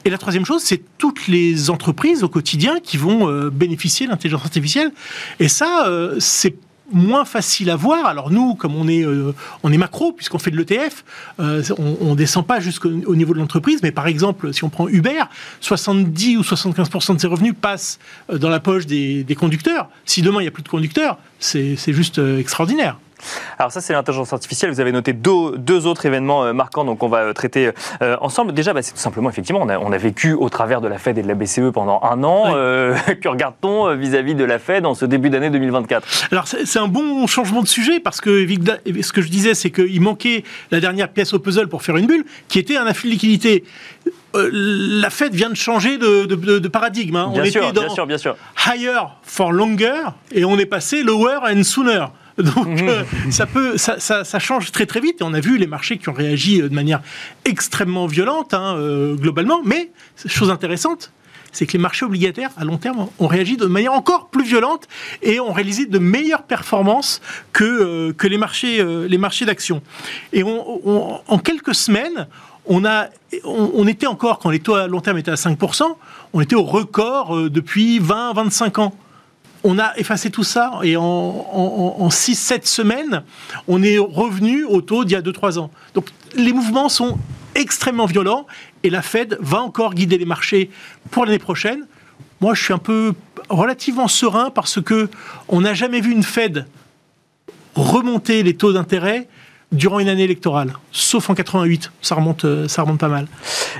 Et 0.04 0.10
la 0.10 0.18
troisième 0.18 0.46
chose, 0.46 0.62
c'est 0.62 0.80
toutes 0.96 1.26
les 1.26 1.68
entreprises 1.68 2.22
au 2.22 2.28
quotidien 2.28 2.78
qui 2.80 2.96
vont 2.96 3.28
euh, 3.28 3.50
bénéficier 3.50 4.06
de 4.06 4.12
l'intelligence 4.12 4.44
artificielle. 4.44 4.92
Et 5.40 5.48
ça, 5.48 5.86
euh, 5.88 6.16
c'est 6.20 6.54
moins 6.92 7.24
facile 7.24 7.70
à 7.70 7.76
voir. 7.76 8.06
Alors 8.06 8.30
nous, 8.30 8.54
comme 8.54 8.74
on 8.74 8.88
est, 8.88 9.04
euh, 9.04 9.34
on 9.62 9.72
est 9.72 9.76
macro, 9.76 10.12
puisqu'on 10.12 10.38
fait 10.38 10.50
de 10.50 10.56
l'ETF, 10.56 11.04
euh, 11.40 11.62
on 11.78 12.10
ne 12.10 12.14
descend 12.14 12.46
pas 12.46 12.60
jusqu'au 12.60 12.88
niveau 12.90 13.34
de 13.34 13.38
l'entreprise, 13.38 13.80
mais 13.82 13.92
par 13.92 14.06
exemple, 14.06 14.52
si 14.52 14.64
on 14.64 14.68
prend 14.68 14.88
Uber, 14.88 15.24
70 15.60 16.38
ou 16.38 16.42
75% 16.42 17.16
de 17.16 17.20
ses 17.20 17.26
revenus 17.26 17.54
passent 17.60 17.98
euh, 18.30 18.38
dans 18.38 18.50
la 18.50 18.60
poche 18.60 18.86
des, 18.86 19.24
des 19.24 19.34
conducteurs. 19.34 19.88
Si 20.04 20.22
demain 20.22 20.40
il 20.40 20.44
n'y 20.44 20.48
a 20.48 20.52
plus 20.52 20.62
de 20.62 20.68
conducteurs, 20.68 21.18
c'est 21.38 21.76
juste 21.92 22.18
extraordinaire. 22.18 22.98
Alors 23.58 23.72
ça, 23.72 23.80
c'est 23.80 23.92
l'intelligence 23.92 24.32
artificielle. 24.32 24.70
Vous 24.70 24.80
avez 24.80 24.92
noté 24.92 25.12
deux, 25.12 25.86
autres 25.86 26.06
événements 26.06 26.44
euh, 26.44 26.52
marquants 26.52 26.84
donc 26.84 27.02
on 27.02 27.08
va 27.08 27.18
euh, 27.18 27.32
traiter 27.32 27.70
euh, 28.02 28.16
ensemble. 28.20 28.52
Déjà, 28.52 28.72
bah, 28.72 28.82
c'est 28.82 28.92
tout 28.92 28.98
simplement, 28.98 29.30
effectivement, 29.30 29.60
on 29.62 29.92
a, 29.92 29.98
vécu 29.98 30.32
au 30.32 30.48
travers 30.48 30.80
de 30.80 30.86
la 30.86 30.96
Fed 30.98 31.18
et 31.18 31.22
de 31.22 31.28
la 31.28 31.34
BCE 31.34 31.72
pendant 31.72 32.00
un 32.04 32.22
an. 32.22 32.52
que 33.20 33.28
regarde-t-on 33.28 33.96
vis-à-vis 33.96 34.36
de 34.36 34.44
la 34.44 34.60
Fed 34.60 34.86
en 34.86 34.94
ce 34.94 35.04
début 35.04 35.28
d'année 35.28 35.50
2024 35.50 36.06
Alors 36.30 36.46
c'est 36.46 36.78
un 36.78 36.86
bon 36.86 37.26
changement 37.26 37.62
de 37.62 37.66
sujet 37.66 37.98
parce 37.98 38.20
que 38.20 38.46
ce 39.02 39.12
que 39.12 39.22
je 39.22 39.28
disais, 39.28 39.54
c'est 39.54 39.70
qu'il 39.70 40.00
manquait 40.00 40.44
la 40.70 40.78
dernière 40.78 41.08
pièce 41.08 41.34
au 41.34 41.40
puzzle 41.40 41.66
pour 41.66 41.82
faire 41.82 41.96
une 41.96 42.06
bulle, 42.06 42.24
qui 42.46 42.60
était 42.60 42.76
un 42.76 42.86
afflux 42.86 43.08
de 43.08 43.14
liquidité. 43.14 43.64
la 44.34 45.10
Fed 45.10 45.34
vient 45.34 45.50
de 45.50 45.56
changer 45.56 45.98
de, 45.98 46.68
paradigme. 46.68 47.16
Hein. 47.16 47.32
on 47.34 47.42
était 47.42 47.72
dans 47.72 47.82
bien 47.82 47.88
sûr, 47.88 48.06
bien 48.06 48.18
sûr. 48.18 48.36
higher 48.66 49.00
for 49.22 49.50
longer 49.50 50.02
et 50.32 50.44
on 50.44 50.58
est 50.58 50.66
passé 50.66 51.02
lower 51.02 51.38
and 51.42 51.64
sooner. 51.64 52.04
Donc 52.38 52.82
euh, 52.82 53.02
ça 53.30 53.46
peut, 53.46 53.76
ça, 53.76 53.98
ça, 53.98 54.38
change 54.38 54.70
très 54.72 54.86
très 54.86 55.00
vite. 55.00 55.20
Et 55.20 55.24
on 55.24 55.34
a 55.34 55.40
vu 55.40 55.58
les 55.58 55.66
marchés 55.66 55.98
qui 55.98 56.08
ont 56.08 56.14
réagi 56.14 56.60
euh, 56.60 56.68
de 56.68 56.74
manière 56.74 57.00
extrêmement 57.44 58.06
violente 58.06 58.54
hein, 58.54 58.76
euh, 58.76 59.14
globalement. 59.14 59.60
Mais 59.64 59.90
chose 60.26 60.50
intéressante, 60.50 61.12
c'est 61.50 61.66
que 61.66 61.72
les 61.72 61.78
marchés 61.78 62.04
obligataires 62.04 62.50
à 62.56 62.64
long 62.64 62.78
terme 62.78 63.08
ont 63.18 63.26
réagi 63.26 63.56
de 63.56 63.66
manière 63.66 63.92
encore 63.92 64.28
plus 64.28 64.44
violente 64.44 64.86
et 65.22 65.40
ont 65.40 65.52
réalisé 65.52 65.86
de 65.86 65.98
meilleures 65.98 66.44
performances 66.44 67.20
que, 67.52 68.12
que 68.12 68.26
les 68.26 68.38
marchés, 68.38 68.84
les 69.08 69.18
marchés 69.18 69.46
d'actions. 69.46 69.82
Et 70.34 70.42
en 70.42 71.38
quelques 71.38 71.74
semaines, 71.74 72.28
on, 72.66 72.84
a, 72.84 73.06
on, 73.44 73.70
on, 73.74 73.86
était 73.86 74.06
encore, 74.06 74.40
quand 74.40 74.50
les 74.50 74.60
taux 74.60 74.74
à 74.74 74.86
long 74.86 75.00
terme 75.00 75.16
étaient 75.16 75.30
à 75.30 75.36
5%, 75.36 75.84
on 76.34 76.40
était 76.42 76.54
au 76.54 76.64
record 76.64 77.50
depuis 77.50 77.98
20-25 77.98 78.80
ans 78.80 78.94
on 79.64 79.78
a 79.78 79.96
effacé 79.96 80.30
tout 80.30 80.44
ça 80.44 80.78
et 80.82 80.96
en, 80.96 81.02
en, 81.04 82.08
6-7 82.08 82.66
semaines, 82.66 83.22
on 83.66 83.82
est 83.82 83.98
revenu 83.98 84.64
au 84.64 84.80
taux 84.80 85.04
d'il 85.04 85.14
y 85.14 85.16
a 85.16 85.22
2-3 85.22 85.58
ans. 85.58 85.70
Donc 85.94 86.10
les 86.34 86.52
mouvements 86.52 86.88
sont 86.88 87.18
extrêmement 87.54 88.06
violents 88.06 88.46
et 88.82 88.90
la 88.90 89.02
Fed 89.02 89.36
va 89.40 89.60
encore 89.60 89.94
guider 89.94 90.18
les 90.18 90.24
marchés 90.24 90.70
pour 91.10 91.24
l'année 91.24 91.38
prochaine. 91.38 91.86
Moi, 92.40 92.54
je 92.54 92.62
suis 92.62 92.72
un 92.72 92.78
peu 92.78 93.14
relativement 93.48 94.08
serein 94.08 94.50
parce 94.50 94.80
que 94.80 95.10
on 95.48 95.62
n'a 95.62 95.74
jamais 95.74 96.00
vu 96.00 96.12
une 96.12 96.22
Fed 96.22 96.66
remonter 97.74 98.42
les 98.42 98.54
taux 98.54 98.72
d'intérêt 98.72 99.28
durant 99.72 99.98
une 99.98 100.08
année 100.08 100.24
électorale, 100.24 100.72
sauf 100.92 101.28
en 101.28 101.34
88. 101.34 101.90
Ça 102.00 102.14
remonte, 102.14 102.44
euh, 102.44 102.68
ça 102.68 102.82
remonte 102.82 102.98
pas 102.98 103.08
mal. 103.08 103.26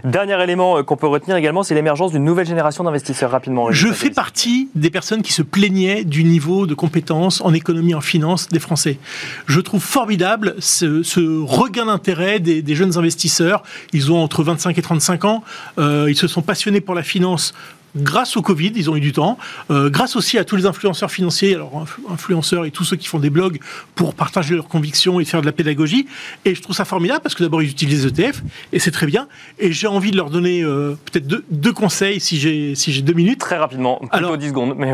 Dernier 0.04 0.42
élément 0.42 0.78
euh, 0.78 0.82
qu'on 0.82 0.96
peut 0.96 1.06
retenir 1.06 1.36
également, 1.36 1.62
c'est 1.62 1.74
l'émergence 1.74 2.12
d'une 2.12 2.24
nouvelle 2.24 2.46
génération 2.46 2.84
d'investisseurs 2.84 3.30
rapidement. 3.30 3.70
Je 3.70 3.88
fais 3.88 4.10
partie 4.10 4.68
des 4.74 4.90
personnes 4.90 5.22
qui 5.22 5.32
se 5.32 5.42
plaignaient 5.42 6.04
du 6.04 6.24
niveau 6.24 6.66
de 6.66 6.74
compétences 6.74 7.40
en 7.40 7.54
économie, 7.54 7.94
en 7.94 8.02
finance 8.02 8.48
des 8.48 8.58
Français. 8.58 8.98
Je 9.46 9.60
trouve 9.60 9.82
formidable 9.82 10.56
ce, 10.58 11.42
regain 11.42 11.86
d'intérêt 11.86 12.38
des, 12.38 12.74
jeunes 12.74 12.98
investisseurs. 12.98 13.62
Ils 13.92 14.12
ont 14.12 14.22
entre 14.22 14.42
25 14.42 14.76
et 14.76 14.82
35 14.82 15.24
ans. 15.24 15.42
Euh, 15.78 16.06
ils 16.08 16.16
se 16.16 16.28
sont 16.28 16.42
passionnés 16.42 16.80
pour 16.80 16.94
la 16.94 17.02
finance 17.02 17.54
grâce 17.96 18.36
au 18.36 18.42
Covid, 18.42 18.72
ils 18.74 18.90
ont 18.90 18.96
eu 18.96 19.00
du 19.00 19.12
temps, 19.12 19.38
euh, 19.70 19.90
grâce 19.90 20.16
aussi 20.16 20.38
à 20.38 20.44
tous 20.44 20.56
les 20.56 20.66
influenceurs 20.66 21.10
financiers, 21.10 21.54
alors 21.54 21.86
influenceurs 22.08 22.64
et 22.64 22.70
tous 22.70 22.84
ceux 22.84 22.96
qui 22.96 23.06
font 23.06 23.18
des 23.18 23.30
blogs 23.30 23.58
pour 23.94 24.14
partager 24.14 24.54
leurs 24.54 24.68
convictions 24.68 25.20
et 25.20 25.24
faire 25.24 25.40
de 25.40 25.46
la 25.46 25.52
pédagogie. 25.52 26.06
Et 26.44 26.54
je 26.54 26.62
trouve 26.62 26.74
ça 26.74 26.84
formidable 26.84 27.20
parce 27.22 27.34
que 27.34 27.42
d'abord 27.42 27.62
ils 27.62 27.70
utilisent 27.70 28.04
les 28.04 28.26
ETF 28.26 28.42
et 28.72 28.78
c'est 28.78 28.90
très 28.90 29.06
bien. 29.06 29.28
Et 29.58 29.72
j'ai 29.72 29.86
envie 29.86 30.10
de 30.10 30.16
leur 30.16 30.30
donner 30.30 30.62
euh, 30.62 30.96
peut-être 31.10 31.26
deux, 31.26 31.72
conseils 31.72 32.20
si 32.20 32.38
j'ai 32.38 32.74
si 32.74 32.92
j'ai 32.92 33.02
deux 33.02 33.12
minutes. 33.12 33.38
Très 33.38 33.58
rapidement, 33.58 33.98
plutôt 33.98 34.16
alors, 34.16 34.38
10 34.38 34.48
secondes. 34.48 34.74
Mais 34.76 34.92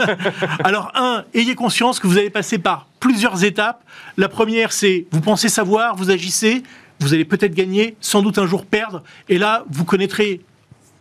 alors 0.64 0.90
un, 0.94 1.24
ayez 1.34 1.54
conscience 1.54 2.00
que 2.00 2.06
vous 2.06 2.18
allez 2.18 2.30
passer 2.30 2.58
par 2.58 2.86
plusieurs 3.00 3.44
étapes. 3.44 3.82
La 4.16 4.28
première, 4.28 4.72
c'est 4.72 5.06
vous 5.10 5.20
pensez 5.20 5.48
savoir, 5.48 5.96
vous 5.96 6.10
agissez. 6.10 6.62
Vous 6.98 7.12
allez 7.12 7.26
peut-être 7.26 7.54
gagner, 7.54 7.94
sans 8.00 8.22
doute 8.22 8.38
un 8.38 8.46
jour 8.46 8.64
perdre, 8.64 9.02
et 9.28 9.36
là, 9.36 9.66
vous 9.70 9.84
connaîtrez 9.84 10.40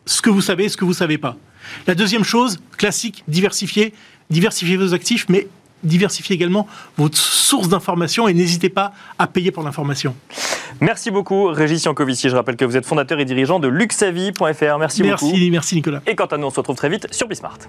ce 0.05 0.21
que 0.21 0.29
vous 0.29 0.41
savez 0.41 0.65
et 0.65 0.69
ce 0.69 0.77
que 0.77 0.85
vous 0.85 0.91
ne 0.91 0.95
savez 0.95 1.17
pas. 1.17 1.37
La 1.87 1.95
deuxième 1.95 2.23
chose, 2.23 2.59
classique, 2.77 3.23
diversifier. 3.27 3.93
Diversifier 4.29 4.77
vos 4.77 4.93
actifs, 4.95 5.27
mais 5.29 5.47
diversifier 5.83 6.35
également 6.35 6.67
votre 6.97 7.17
source 7.17 7.69
d'information 7.69 8.27
et 8.27 8.33
n'hésitez 8.33 8.69
pas 8.69 8.91
à 9.19 9.27
payer 9.27 9.51
pour 9.51 9.63
l'information. 9.63 10.15
Merci 10.81 11.11
beaucoup, 11.11 11.45
Régis 11.45 11.83
Yankovici. 11.83 12.29
Je 12.29 12.35
rappelle 12.35 12.55
que 12.55 12.65
vous 12.65 12.75
êtes 12.75 12.85
fondateur 12.85 13.19
et 13.19 13.25
dirigeant 13.25 13.59
de 13.59 13.67
luxavi.fr. 13.67 14.41
Merci, 14.41 14.79
merci 14.79 15.03
beaucoup. 15.03 15.27
Merci, 15.27 15.51
merci 15.51 15.75
Nicolas. 15.75 16.01
Et 16.07 16.15
quant 16.15 16.25
à 16.25 16.37
nous, 16.37 16.47
on 16.47 16.49
se 16.49 16.57
retrouve 16.57 16.75
très 16.75 16.89
vite 16.89 17.07
sur 17.11 17.27
Bismart. 17.27 17.59